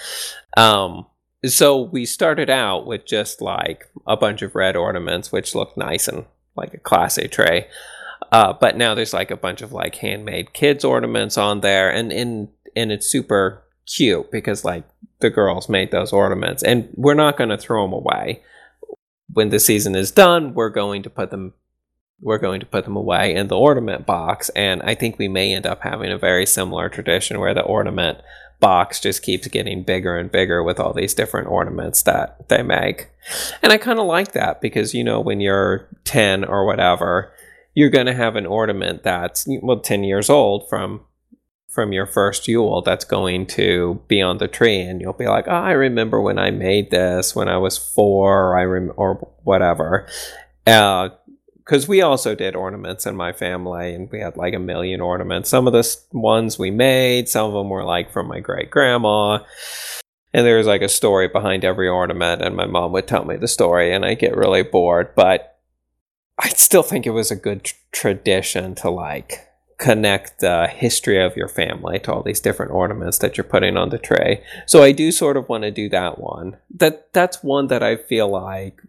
[0.56, 1.06] Um,
[1.46, 6.08] so we started out with just like a bunch of red ornaments, which looked nice
[6.08, 6.24] and
[6.56, 7.66] like a classy tray.
[8.30, 12.12] Uh, but now there's like a bunch of like handmade kids ornaments on there, and
[12.12, 14.84] and and it's super cute because like
[15.20, 18.42] the girls made those ornaments, and we're not going to throw them away.
[19.32, 21.54] When the season is done, we're going to put them
[22.22, 24.48] we're going to put them away in the ornament box.
[24.50, 28.18] And I think we may end up having a very similar tradition where the ornament
[28.62, 33.10] box just keeps getting bigger and bigger with all these different ornaments that they make.
[33.60, 37.32] And I kind of like that because, you know, when you're 10 or whatever,
[37.74, 41.00] you're going to have an ornament that's, well, 10 years old from
[41.68, 45.48] from your first Yule that's going to be on the tree, and you'll be like,
[45.48, 49.32] "Oh, I remember when I made this when I was four, or I rem- or
[49.42, 50.06] whatever."
[50.66, 51.08] Uh,
[51.64, 55.48] because we also did ornaments in my family and we had like a million ornaments.
[55.48, 59.38] Some of the ones we made, some of them were like from my great grandma.
[60.34, 63.36] And there was like a story behind every ornament, and my mom would tell me
[63.36, 65.14] the story, and I get really bored.
[65.14, 65.58] But
[66.38, 69.46] I still think it was a good tr- tradition to like
[69.82, 73.88] connect the history of your family to all these different ornaments that you're putting on
[73.88, 74.40] the tray.
[74.64, 76.56] So I do sort of want to do that one.
[76.72, 78.80] That that's one that I feel like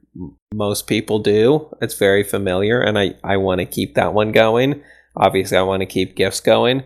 [0.53, 1.75] most people do.
[1.82, 4.84] It's very familiar and I I want to keep that one going.
[5.15, 6.84] Obviously, I want to keep gifts going.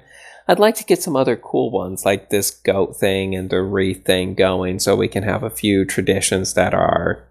[0.48, 4.06] I'd like to get some other cool ones like this goat thing and the wreath
[4.06, 7.28] thing going so we can have a few traditions that are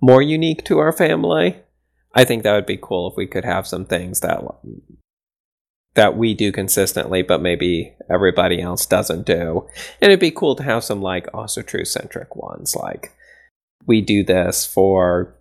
[0.00, 1.56] more unique to our family.
[2.14, 4.42] I think that would be cool if we could have some things that
[5.94, 9.68] that we do consistently, but maybe everybody else doesn't do.
[10.00, 13.12] And it'd be cool to have some like Asatru centric ones, like
[13.86, 15.34] we do this for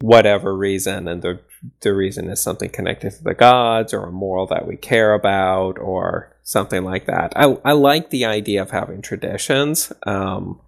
[0.00, 1.40] whatever reason, and the
[1.80, 5.78] the reason is something connected to the gods or a moral that we care about
[5.78, 7.32] or something like that.
[7.36, 9.92] I I like the idea of having traditions.
[10.06, 10.60] Um,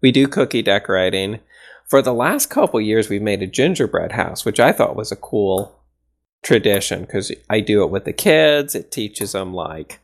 [0.00, 1.40] we do cookie decorating.
[1.88, 5.16] For the last couple years, we've made a gingerbread house, which I thought was a
[5.16, 5.81] cool
[6.42, 8.74] tradition because I do it with the kids.
[8.74, 10.00] It teaches them like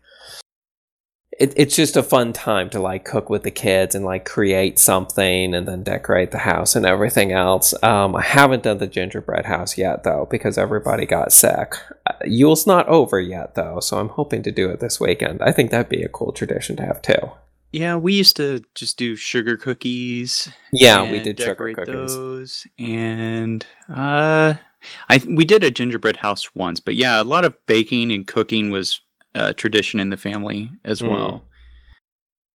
[1.38, 4.78] it, it's just a fun time to like cook with the kids and like create
[4.78, 7.72] something and then decorate the house and everything else.
[7.82, 11.74] Um, I haven't done the gingerbread house yet though because everybody got sick.
[12.06, 15.40] Uh, Yule's not over yet though, so I'm hoping to do it this weekend.
[15.40, 17.30] I think that'd be a cool tradition to have too.
[17.70, 20.48] Yeah, we used to just do sugar cookies.
[20.72, 22.16] Yeah, we did sugar cookies.
[22.16, 24.54] Those, and uh,
[25.08, 28.70] I we did a gingerbread house once, but yeah, a lot of baking and cooking
[28.70, 29.00] was
[29.34, 31.10] a tradition in the family as mm.
[31.10, 31.44] well.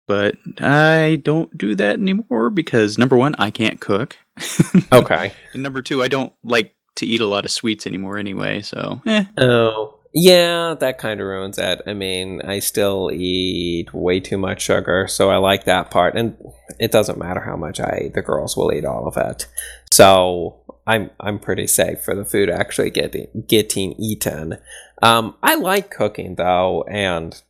[0.05, 4.17] But I don't do that anymore because number one, I can't cook.
[4.91, 5.33] okay.
[5.53, 8.61] And number two, I don't like to eat a lot of sweets anymore anyway.
[8.61, 9.01] So.
[9.05, 9.25] Eh.
[9.37, 9.92] Oh.
[10.13, 11.81] Yeah, that kind of ruins it.
[11.87, 16.15] I mean, I still eat way too much sugar, so I like that part.
[16.15, 16.37] And
[16.79, 19.47] it doesn't matter how much I eat; the girls will eat all of it.
[19.91, 24.59] So I'm I'm pretty safe for the food actually getting getting eaten.
[25.01, 27.41] Um, I like cooking though, and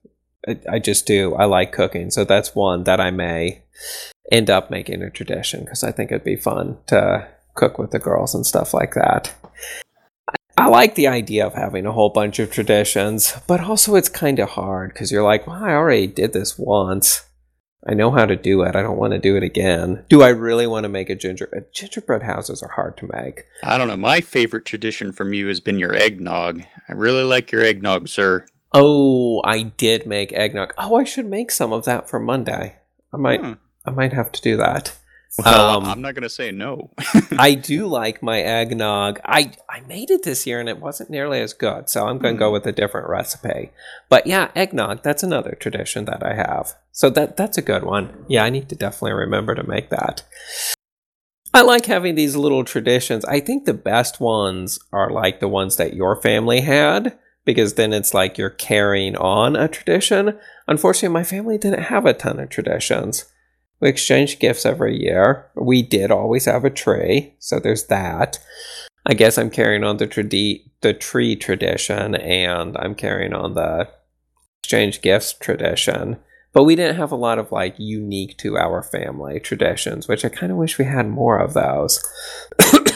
[0.47, 1.35] I, I just do.
[1.35, 3.63] I like cooking, so that's one that I may
[4.31, 7.99] end up making a tradition because I think it'd be fun to cook with the
[7.99, 9.33] girls and stuff like that.
[10.63, 14.39] I like the idea of having a whole bunch of traditions, but also it's kind
[14.39, 17.25] of hard because you're like, well, I already did this once.
[17.85, 18.75] I know how to do it.
[18.75, 20.05] I don't want to do it again.
[20.07, 21.73] Do I really want to make a gingerbread?
[21.73, 23.43] Gingerbread houses are hard to make.
[23.61, 23.97] I don't know.
[23.97, 26.63] My favorite tradition from you has been your eggnog.
[26.87, 28.45] I really like your eggnog, sir.
[28.71, 30.73] Oh, I did make eggnog.
[30.77, 32.77] Oh, I should make some of that for Monday.
[33.13, 33.41] I might.
[33.41, 33.53] Hmm.
[33.85, 34.97] I might have to do that.
[35.37, 36.91] Well, um, I'm not going to say no.
[37.39, 39.19] I do like my eggnog.
[39.25, 42.35] I I made it this year and it wasn't nearly as good, so I'm going
[42.35, 42.39] to mm.
[42.39, 42.53] go hmm.
[42.53, 43.71] with a different recipe.
[44.09, 46.75] But yeah, eggnog, that's another tradition that I have.
[46.91, 48.25] So that that's a good one.
[48.27, 50.23] Yeah, I need to definitely remember to make that.
[51.51, 53.25] I like having these little traditions.
[53.25, 57.93] I think the best ones are like the ones that your family had because then
[57.93, 60.37] it's like you're carrying on a tradition.
[60.67, 63.25] Unfortunately, my family didn't have a ton of traditions.
[63.83, 65.51] We exchange gifts every year.
[65.55, 68.39] We did always have a tree, so there's that.
[69.05, 73.89] I guess I'm carrying on the tradi- the tree tradition, and I'm carrying on the
[74.61, 76.15] exchange gifts tradition.
[76.53, 80.29] But we didn't have a lot of like unique to our family traditions, which I
[80.29, 82.01] kind of wish we had more of those.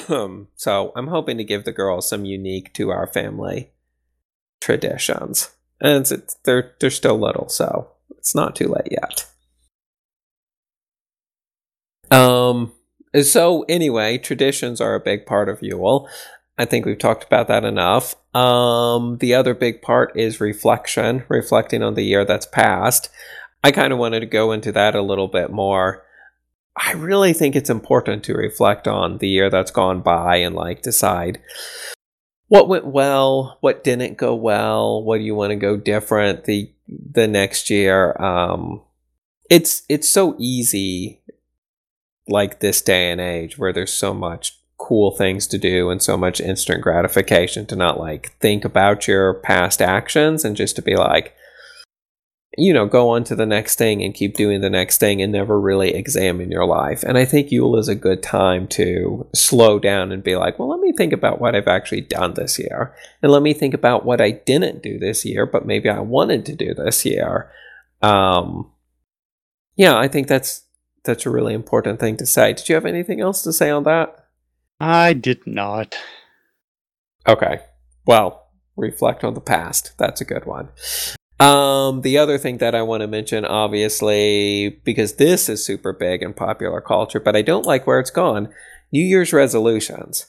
[0.55, 3.73] so I'm hoping to give the girls some unique to our family
[4.61, 9.25] traditions, and it's, it's, they're they're still little, so it's not too late yet.
[12.11, 12.73] Um,
[13.21, 16.07] so anyway, traditions are a big part of Yule.
[16.57, 18.15] I think we've talked about that enough.
[18.35, 23.09] Um, the other big part is reflection, reflecting on the year that's passed.
[23.63, 26.03] I kind of wanted to go into that a little bit more.
[26.75, 30.83] I really think it's important to reflect on the year that's gone by and like
[30.83, 31.41] decide
[32.47, 36.71] what went well, what didn't go well, what do you want to go different the
[36.87, 38.15] the next year.
[38.21, 38.83] Um,
[39.49, 41.21] it's it's so easy,
[42.27, 46.15] like this day and age, where there's so much cool things to do and so
[46.15, 50.95] much instant gratification to not like think about your past actions and just to be
[50.95, 51.33] like
[52.57, 55.31] you know, go on to the next thing and keep doing the next thing and
[55.31, 57.03] never really examine your life.
[57.03, 60.69] And I think Yule is a good time to slow down and be like, well,
[60.69, 62.95] let me think about what I've actually done this year.
[63.21, 66.47] And let me think about what I didn't do this year, but maybe I wanted
[66.47, 67.51] to do this year.
[68.01, 68.71] Um,
[69.75, 70.63] yeah, I think that's
[71.07, 72.53] that's a really important thing to say.
[72.53, 74.27] Did you have anything else to say on that?
[74.79, 75.95] I did not.
[77.27, 77.61] Okay.
[78.05, 79.93] Well, reflect on the past.
[79.97, 80.69] That's a good one.
[81.39, 86.21] Um, the other thing that I want to mention, obviously, because this is super big
[86.21, 88.49] in popular culture, but I don't like where it's gone
[88.91, 90.27] New Year's resolutions.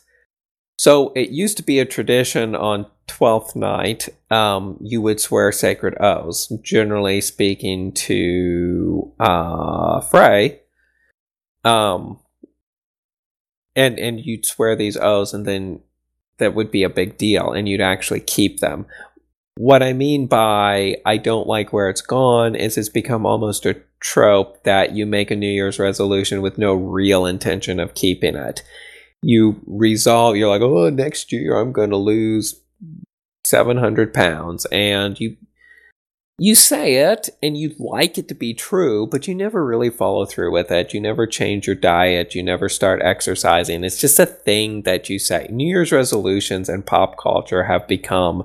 [0.77, 5.97] So it used to be a tradition on 12th night, um, you would swear sacred
[5.99, 10.61] oaths, generally speaking to uh, Frey.
[11.65, 12.19] Um,
[13.77, 15.81] and, and you'd swear these oaths, and then
[16.39, 18.87] that would be a big deal, and you'd actually keep them.
[19.57, 23.83] What I mean by I don't like where it's gone is it's become almost a
[24.01, 28.63] trope that you make a New Year's resolution with no real intention of keeping it.
[29.21, 32.61] You resolve, you're like, oh, next year I'm going to lose
[33.45, 34.65] 700 pounds.
[34.67, 35.37] And you
[36.39, 40.25] you say it and you'd like it to be true, but you never really follow
[40.25, 40.95] through with it.
[40.95, 42.35] You never change your diet.
[42.35, 43.83] You never start exercising.
[43.83, 45.49] It's just a thing that you say.
[45.51, 48.45] New Year's resolutions and pop culture have become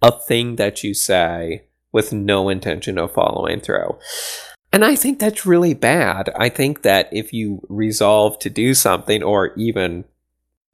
[0.00, 3.98] a thing that you say with no intention of following through.
[4.72, 6.30] And I think that's really bad.
[6.34, 10.04] I think that if you resolve to do something, or even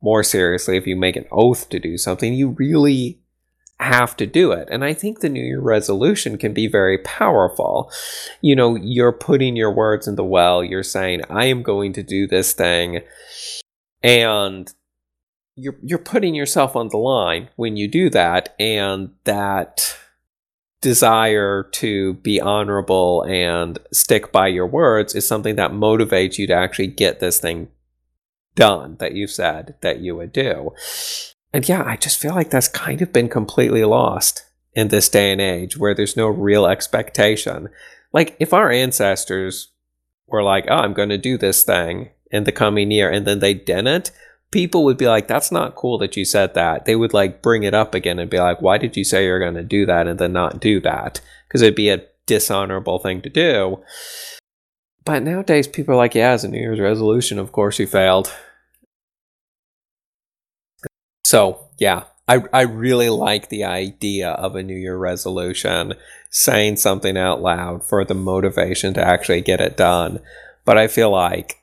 [0.00, 3.19] more seriously, if you make an oath to do something, you really
[3.80, 4.68] have to do it.
[4.70, 7.90] And I think the New Year resolution can be very powerful.
[8.40, 12.02] You know, you're putting your words in the well, you're saying, I am going to
[12.02, 13.00] do this thing.
[14.02, 14.72] And
[15.56, 19.96] you're you're putting yourself on the line when you do that and that
[20.80, 26.54] desire to be honorable and stick by your words is something that motivates you to
[26.54, 27.68] actually get this thing
[28.54, 30.70] done that you said that you would do.
[31.52, 35.32] And yeah, I just feel like that's kind of been completely lost in this day
[35.32, 37.68] and age where there's no real expectation.
[38.12, 39.72] Like if our ancestors
[40.26, 43.40] were like, "Oh, I'm going to do this thing in the coming year," and then
[43.40, 44.12] they didn't,
[44.50, 46.84] people would be like, that's not cool that you said that.
[46.84, 49.38] They would like bring it up again and be like, why did you say you're
[49.38, 51.20] going to do that and then not do that?
[51.46, 53.82] Because it'd be a dishonorable thing to do.
[55.04, 58.32] But nowadays, people are like, yeah, as a New Year's resolution, of course you failed.
[61.24, 65.94] So, yeah, I, I really like the idea of a New Year resolution,
[66.30, 70.20] saying something out loud for the motivation to actually get it done.
[70.64, 71.60] But I feel like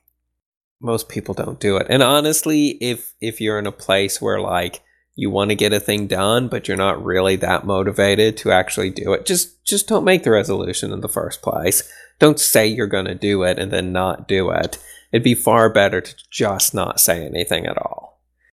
[0.81, 1.87] most people don't do it.
[1.89, 4.81] And honestly, if if you're in a place where like
[5.15, 8.89] you want to get a thing done but you're not really that motivated to actually
[8.89, 11.89] do it, just just don't make the resolution in the first place.
[12.19, 14.79] Don't say you're going to do it and then not do it.
[15.11, 18.06] It'd be far better to just not say anything at all.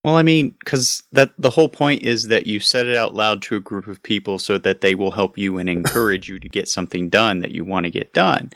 [0.04, 3.40] Well, I mean, cuz that the whole point is that you said it out loud
[3.42, 6.48] to a group of people so that they will help you and encourage you to
[6.48, 8.50] get something done that you want to get done.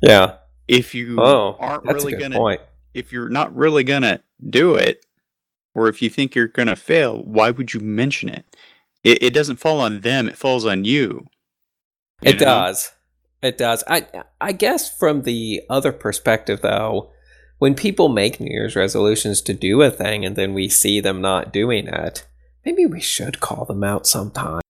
[0.00, 0.36] Yeah.
[0.66, 2.58] If you oh, aren't really going to
[2.94, 5.04] if you're not really going to do it,
[5.74, 8.44] or if you think you're going to fail, why would you mention it?
[9.02, 9.22] it?
[9.22, 11.26] It doesn't fall on them, it falls on you.
[12.22, 12.46] you it know?
[12.46, 12.92] does.
[13.42, 13.84] It does.
[13.86, 14.06] I
[14.40, 17.10] I guess from the other perspective though,
[17.64, 21.22] when people make New Year's resolutions to do a thing and then we see them
[21.22, 22.26] not doing it,
[22.62, 24.60] maybe we should call them out sometime.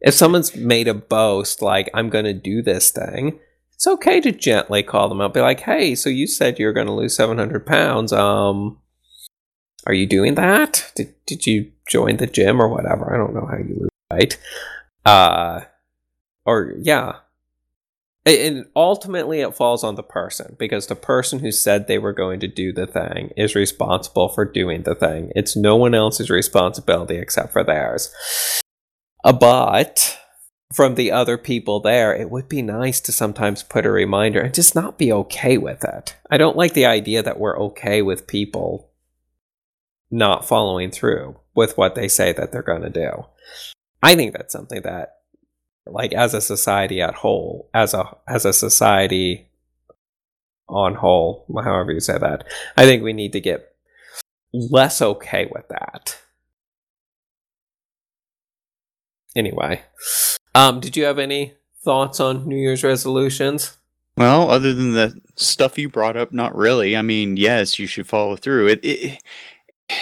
[0.00, 3.40] If someone's made a boast like I'm going to do this thing,
[3.72, 5.34] it's okay to gently call them out.
[5.34, 8.12] Be like, hey, so you said you're going to lose 700 pounds.
[8.12, 8.78] Um,
[9.84, 10.92] are you doing that?
[10.94, 13.12] Did, did you join the gym or whatever?
[13.12, 14.38] I don't know how you lose weight.
[15.04, 15.62] Uh,
[16.46, 17.16] or, yeah.
[18.26, 22.40] And ultimately, it falls on the person because the person who said they were going
[22.40, 25.30] to do the thing is responsible for doing the thing.
[25.36, 28.14] It's no one else's responsibility except for theirs.
[29.22, 30.18] Uh, but
[30.72, 34.54] from the other people there, it would be nice to sometimes put a reminder and
[34.54, 36.16] just not be okay with it.
[36.30, 38.90] I don't like the idea that we're okay with people
[40.10, 43.24] not following through with what they say that they're going to do.
[44.02, 45.16] I think that's something that
[45.86, 49.48] like as a society at whole, as a as a society
[50.68, 52.44] on whole, however you say that.
[52.76, 53.74] I think we need to get
[54.52, 56.18] less okay with that.
[59.36, 59.82] Anyway,
[60.54, 63.76] um, did you have any thoughts on New Year's resolutions?
[64.16, 66.96] Well, other than the stuff you brought up, not really.
[66.96, 68.68] I mean, yes, you should follow through.
[68.68, 69.22] It, it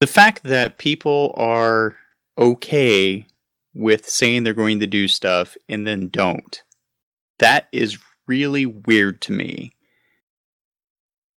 [0.00, 1.96] the fact that people are
[2.38, 3.26] okay
[3.74, 6.62] with saying they're going to do stuff and then don't.
[7.38, 9.72] That is really weird to me.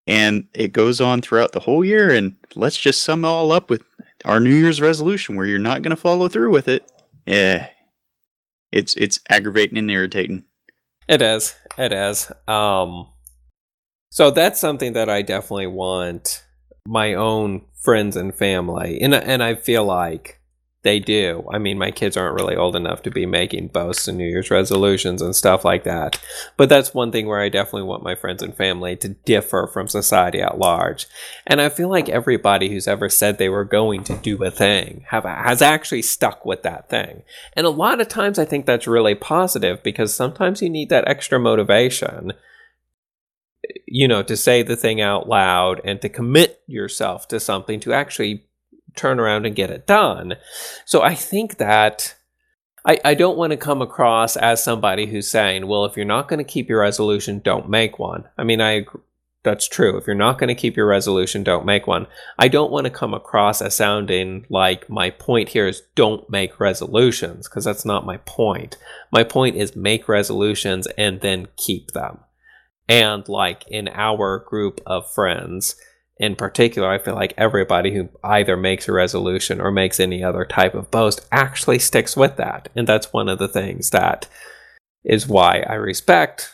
[0.05, 3.69] And it goes on throughout the whole year and let's just sum it all up
[3.69, 3.83] with
[4.25, 6.91] our New Year's resolution where you're not going to follow through with it.
[7.25, 7.69] Yeah.
[8.71, 10.43] It's it's aggravating and irritating.
[11.07, 11.55] It is.
[11.77, 12.31] It is.
[12.47, 13.07] Um
[14.09, 16.43] so that's something that I definitely want
[16.85, 18.99] my own friends and family.
[18.99, 20.39] And and I feel like
[20.83, 21.47] they do.
[21.51, 24.51] I mean, my kids aren't really old enough to be making boasts and New Year's
[24.51, 26.19] resolutions and stuff like that.
[26.57, 29.87] But that's one thing where I definitely want my friends and family to differ from
[29.87, 31.07] society at large.
[31.47, 35.05] And I feel like everybody who's ever said they were going to do a thing
[35.09, 37.23] have has actually stuck with that thing.
[37.53, 41.07] And a lot of times I think that's really positive because sometimes you need that
[41.07, 42.33] extra motivation
[43.87, 47.93] you know, to say the thing out loud and to commit yourself to something to
[47.93, 48.45] actually
[48.95, 50.35] turn around and get it done.
[50.85, 52.15] So I think that
[52.85, 56.27] I, I don't want to come across as somebody who's saying, well, if you're not
[56.27, 58.25] going to keep your resolution, don't make one.
[58.37, 58.85] I mean, I
[59.43, 59.97] that's true.
[59.97, 62.07] If you're not going to keep your resolution, don't make one.
[62.39, 66.59] I don't want to come across as sounding like my point here is don't make
[66.59, 68.77] resolutions because that's not my point.
[69.11, 72.19] My point is make resolutions and then keep them.
[72.87, 75.75] And like in our group of friends,
[76.17, 80.45] in particular, I feel like everybody who either makes a resolution or makes any other
[80.45, 82.69] type of boast actually sticks with that.
[82.75, 84.27] And that's one of the things that
[85.03, 86.53] is why I respect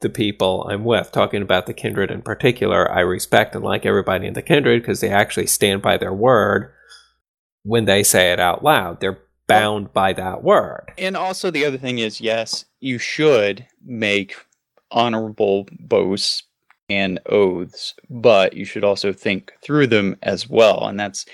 [0.00, 1.12] the people I'm with.
[1.12, 5.00] Talking about the kindred in particular, I respect and like everybody in the kindred because
[5.00, 6.72] they actually stand by their word
[7.62, 9.00] when they say it out loud.
[9.00, 10.92] They're bound by that word.
[10.98, 14.34] And also, the other thing is yes, you should make
[14.90, 16.42] honorable boasts
[16.88, 20.86] and oaths, but you should also think through them as well.
[20.86, 21.26] And that's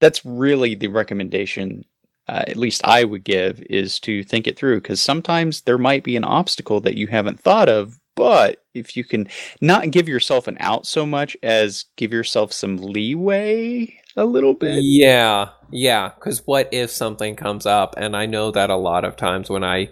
[0.00, 1.84] that's really the recommendation.
[2.28, 6.02] Uh, at least I would give is to think it through because sometimes there might
[6.02, 7.98] be an obstacle that you haven't thought of.
[8.16, 9.28] But if you can
[9.60, 14.80] not give yourself an out so much as give yourself some leeway a little bit.
[14.82, 16.10] Yeah, yeah.
[16.14, 17.94] Because what if something comes up?
[17.98, 19.90] And I know that a lot of times when I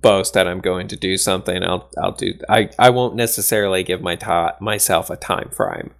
[0.00, 2.34] boast that I'm going to do something, I'll I'll do.
[2.48, 5.90] I I won't necessarily give my ta- myself a time frame.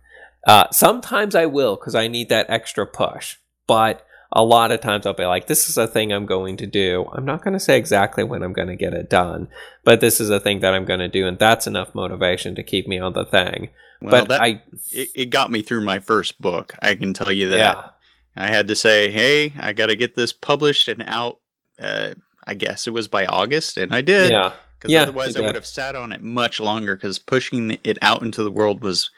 [0.47, 3.37] Uh, sometimes I will because I need that extra push,
[3.67, 6.67] but a lot of times I'll be like, "This is a thing I'm going to
[6.67, 9.49] do." I'm not going to say exactly when I'm going to get it done,
[9.85, 12.63] but this is a thing that I'm going to do, and that's enough motivation to
[12.63, 13.71] keep me on the thing.
[14.01, 16.75] Well, but that, I, it, it, got me through my first book.
[16.81, 17.57] I can tell you that.
[17.57, 17.89] Yeah.
[18.37, 21.41] I had to say, "Hey, I got to get this published and out."
[21.81, 22.15] Uh,
[22.49, 24.33] I guess it was by August, and I did.
[24.33, 24.53] Yeah.
[24.79, 26.97] Because yeah, otherwise, I would have sat on it much longer.
[26.97, 29.11] Because pushing it out into the world was,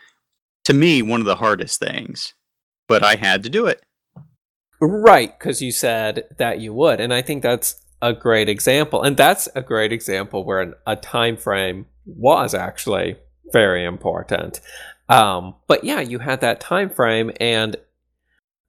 [0.64, 2.34] to me, one of the hardest things.
[2.88, 3.82] But I had to do it.
[4.80, 9.14] Right, because you said that you would, and I think that's a great example, and
[9.16, 13.16] that's a great example where an, a time frame was actually
[13.52, 14.60] very important.
[15.10, 17.76] Um, but yeah, you had that time frame, and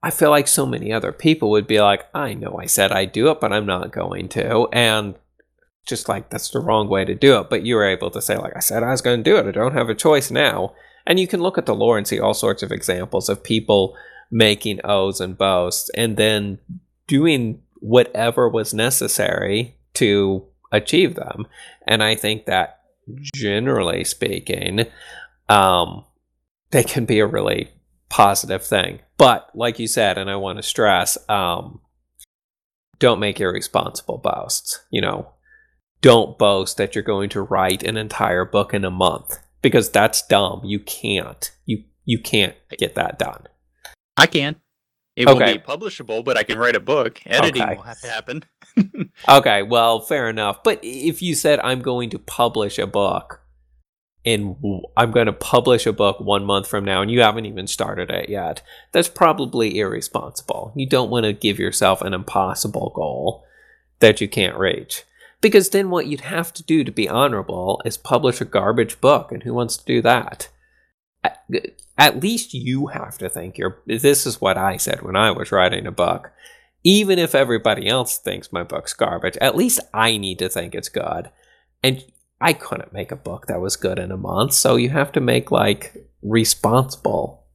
[0.03, 3.11] I feel like so many other people would be like, I know I said I'd
[3.11, 4.67] do it, but I'm not going to.
[4.73, 5.15] And
[5.85, 7.49] just like, that's the wrong way to do it.
[7.49, 9.47] But you were able to say, like, I said I was going to do it.
[9.47, 10.73] I don't have a choice now.
[11.05, 13.95] And you can look at the lore and see all sorts of examples of people
[14.31, 16.59] making oaths and boasts and then
[17.07, 21.45] doing whatever was necessary to achieve them.
[21.85, 22.81] And I think that
[23.21, 24.85] generally speaking,
[25.49, 26.05] um,
[26.69, 27.71] they can be a really
[28.11, 28.99] positive thing.
[29.17, 31.79] But like you said, and I want to stress, um,
[32.99, 34.83] don't make irresponsible boasts.
[34.91, 35.31] You know,
[36.01, 40.21] don't boast that you're going to write an entire book in a month because that's
[40.27, 40.61] dumb.
[40.63, 41.51] You can't.
[41.65, 43.47] You you can't get that done.
[44.17, 44.57] I can.
[45.15, 45.45] It okay.
[45.45, 47.21] will be publishable, but I can write a book.
[47.25, 47.75] Editing okay.
[47.75, 48.43] will have to happen.
[49.29, 50.63] okay, well, fair enough.
[50.63, 53.41] But if you said I'm going to publish a book,
[54.23, 57.67] in I'm going to publish a book one month from now and you haven't even
[57.67, 58.61] started it yet.
[58.91, 60.73] That's probably irresponsible.
[60.75, 63.43] You don't want to give yourself an impossible goal
[63.99, 65.03] that you can't reach.
[65.41, 69.31] Because then what you'd have to do to be honorable is publish a garbage book,
[69.31, 70.49] and who wants to do that?
[71.97, 73.81] At least you have to think you're.
[73.87, 76.31] This is what I said when I was writing a book.
[76.83, 80.89] Even if everybody else thinks my book's garbage, at least I need to think it's
[80.89, 81.31] good.
[81.83, 82.03] And
[82.41, 84.53] I couldn't make a book that was good in a month.
[84.53, 87.45] So you have to make like responsible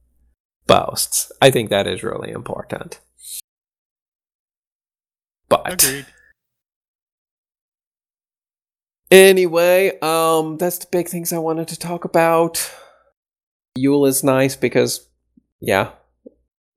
[0.65, 1.31] boasts.
[1.41, 2.99] I think that is really important.
[5.49, 6.05] But Agreed.
[9.11, 12.73] anyway, um, that's the big things I wanted to talk about.
[13.75, 15.07] Yule is nice because,
[15.59, 15.91] yeah,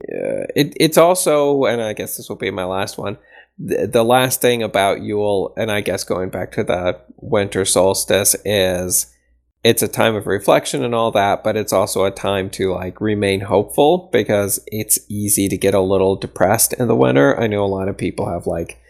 [0.08, 3.18] yeah it, it's also, and I guess this will be my last one.
[3.62, 8.34] The, the last thing about Yule, and I guess going back to the winter solstice,
[8.44, 9.14] is
[9.62, 13.00] it's a time of reflection and all that, but it's also a time to like
[13.00, 17.38] remain hopeful because it's easy to get a little depressed in the winter.
[17.38, 18.80] I know a lot of people have like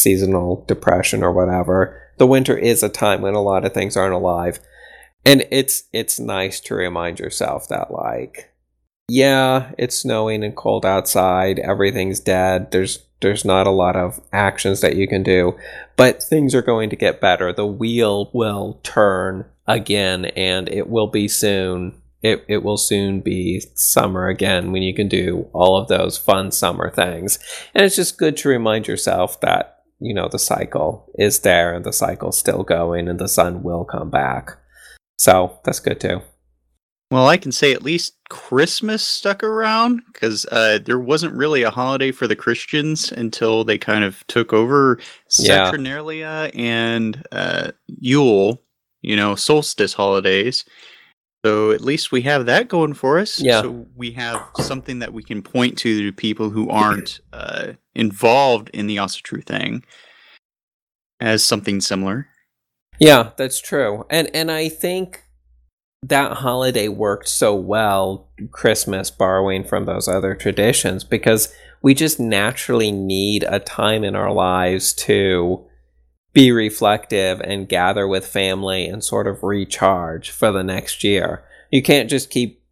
[0.00, 2.00] seasonal depression or whatever.
[2.18, 4.60] The winter is a time when a lot of things aren't alive.
[5.26, 8.50] And it's it's nice to remind yourself that like
[9.08, 12.70] yeah, it's snowing and cold outside, everything's dead.
[12.70, 15.56] There's there's not a lot of actions that you can do,
[15.96, 17.52] but things are going to get better.
[17.52, 22.00] The wheel will turn again and it will be soon.
[22.22, 26.52] It, it will soon be summer again when you can do all of those fun
[26.52, 27.38] summer things.
[27.74, 31.84] And it's just good to remind yourself that, you know, the cycle is there and
[31.84, 34.58] the cycle's still going and the sun will come back.
[35.18, 36.22] So that's good too.
[37.10, 41.70] Well, I can say at least Christmas stuck around because uh, there wasn't really a
[41.70, 44.98] holiday for the Christians until they kind of took over
[45.38, 45.66] Yeah.
[45.66, 48.60] Saturnalia and uh, Yule,
[49.02, 50.64] you know, solstice holidays.
[51.44, 53.38] So at least we have that going for us.
[53.38, 53.60] Yeah.
[53.60, 58.70] So we have something that we can point to to people who aren't uh, involved
[58.70, 59.84] in the Asatru thing
[61.20, 62.28] as something similar.
[62.98, 64.06] Yeah, that's true.
[64.08, 65.23] And and I think
[66.08, 71.52] that holiday worked so well, Christmas borrowing from those other traditions because
[71.82, 75.64] we just naturally need a time in our lives to
[76.32, 81.44] be reflective and gather with family and sort of recharge for the next year.
[81.70, 82.62] You can't just keep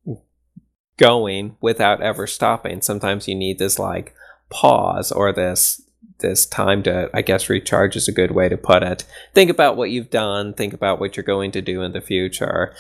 [0.99, 2.83] going without ever stopping.
[2.83, 4.15] Sometimes you need this like
[4.51, 5.81] pause or this
[6.19, 9.05] this time to I guess recharge is a good way to put it.
[9.33, 12.75] Think about what you've done, think about what you're going to do in the future.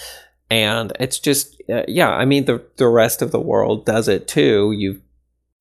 [0.52, 4.28] And it's just uh, yeah, I mean the the rest of the world does it
[4.28, 4.72] too.
[4.76, 5.00] You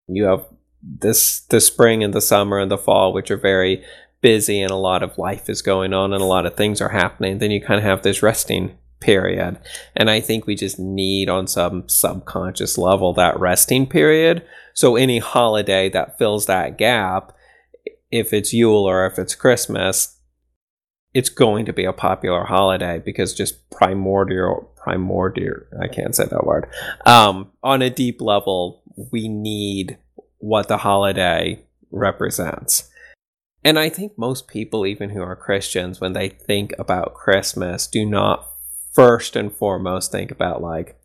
[0.09, 0.43] you have
[0.83, 3.85] this the spring and the summer and the fall which are very
[4.19, 6.89] busy and a lot of life is going on and a lot of things are
[6.89, 7.37] happening.
[7.37, 9.59] Then you kind of have this resting period.
[9.95, 14.43] And I think we just need on some subconscious level that resting period.
[14.73, 17.31] So any holiday that fills that gap,
[18.11, 20.17] if it's Yule or if it's Christmas,
[21.13, 26.45] it's going to be a popular holiday because just primordial primordial I can't say that
[26.45, 26.67] word.
[27.05, 28.81] Um, on a deep level,
[29.11, 29.97] we need
[30.39, 32.89] what the holiday represents.
[33.63, 38.05] And I think most people, even who are Christians, when they think about Christmas, do
[38.05, 38.47] not
[38.91, 40.99] first and foremost think about, like,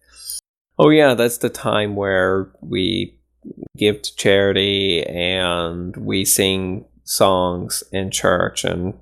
[0.78, 3.18] oh, yeah, that's the time where we
[3.76, 8.94] give to charity and we sing songs in church and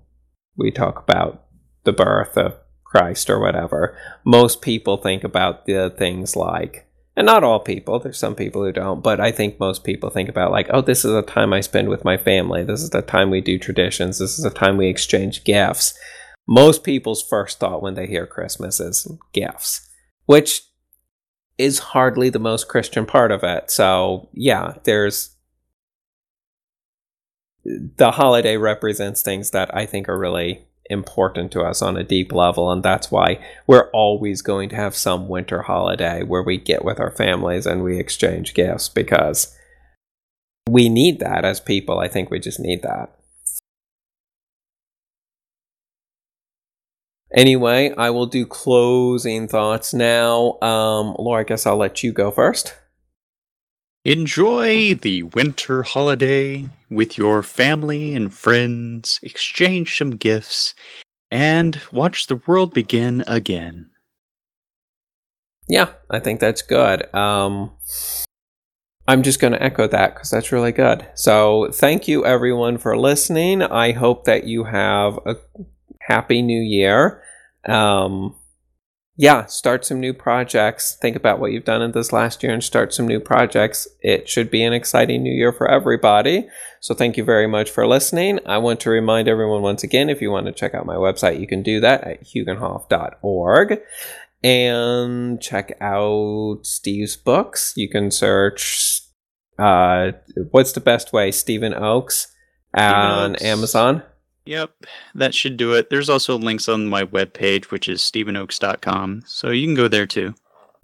[0.57, 1.45] we talk about
[1.85, 3.97] the birth of Christ or whatever.
[4.25, 6.87] Most people think about the things like
[7.17, 10.29] and not all people there's some people who don't but i think most people think
[10.29, 12.65] about like oh this is a time i spend with my family.
[12.65, 14.19] This is the time we do traditions.
[14.19, 15.95] This is the time we exchange gifts.
[16.47, 19.89] Most people's first thought when they hear christmas is gifts
[20.27, 20.63] which
[21.59, 23.71] is hardly the most christian part of it.
[23.71, 25.34] So yeah there's
[27.65, 32.31] the holiday represents things that i think are really important to us on a deep
[32.31, 36.85] level and that's why we're always going to have some winter holiday where we get
[36.85, 39.57] with our families and we exchange gifts because
[40.69, 41.99] we need that as people.
[41.99, 43.15] I think we just need that.
[47.33, 50.59] Anyway i will do closing thoughts now.
[50.63, 52.75] Um laura i guess i'll let you go first.
[54.05, 60.75] Enjoy the winter holiday with your family and friends, exchange some gifts,
[61.31, 63.91] and watch the world begin again.
[65.69, 67.13] Yeah, I think that's good.
[67.15, 67.73] Um,
[69.09, 71.07] I'm just going to echo that because that's really good.
[71.15, 73.63] So, thank you everyone for listening.
[73.63, 75.37] I hope that you have a
[76.01, 77.23] happy new year.
[77.67, 78.35] Um,
[79.17, 80.97] yeah, start some new projects.
[81.01, 83.87] Think about what you've done in this last year and start some new projects.
[84.01, 86.49] It should be an exciting new year for everybody.
[86.81, 88.41] So, thank you very much for listening.
[88.45, 91.41] I want to remind everyone once again if you want to check out my website,
[91.41, 93.81] you can do that at huginhof.org
[94.43, 97.73] and check out Steve's books.
[97.77, 99.01] You can search
[99.59, 100.13] uh,
[100.51, 101.31] what's the best way?
[101.31, 102.29] Stephen Oakes
[102.77, 103.45] on Oakes.
[103.45, 104.03] Amazon.
[104.47, 104.85] Yep,
[105.15, 105.89] that should do it.
[105.89, 110.35] There's also links on my webpage, which is stephenoaks.com, so you can go there too.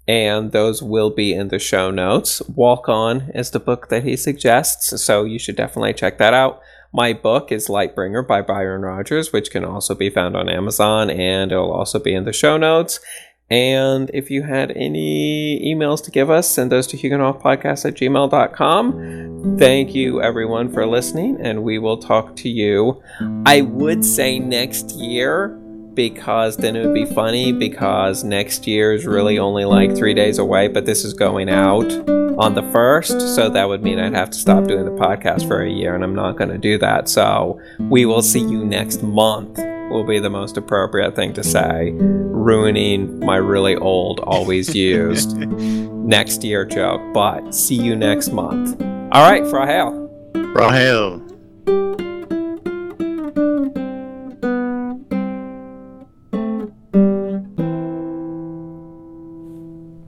[0.07, 2.41] And those will be in the show notes.
[2.49, 6.59] Walk On is the book that he suggests, so you should definitely check that out.
[6.91, 11.51] My book is Lightbringer by Byron Rogers, which can also be found on Amazon, and
[11.51, 12.99] it'll also be in the show notes.
[13.51, 19.57] And if you had any emails to give us, send those to huginhofpodcast at gmail.com.
[19.59, 23.03] Thank you, everyone, for listening, and we will talk to you.
[23.45, 25.49] I would say next year,
[25.93, 30.37] because then it would be funny, because next year is really only like three days
[30.37, 31.91] away, but this is going out
[32.39, 35.61] on the first, so that would mean I'd have to stop doing the podcast for
[35.61, 37.09] a year, and I'm not going to do that.
[37.09, 39.59] So we will see you next month
[39.91, 46.43] will be the most appropriate thing to say, ruining my really old, always used next
[46.43, 47.01] year joke.
[47.13, 48.81] But see you next month.
[49.11, 50.09] All right, Frahale.
[50.55, 52.00] Rahel.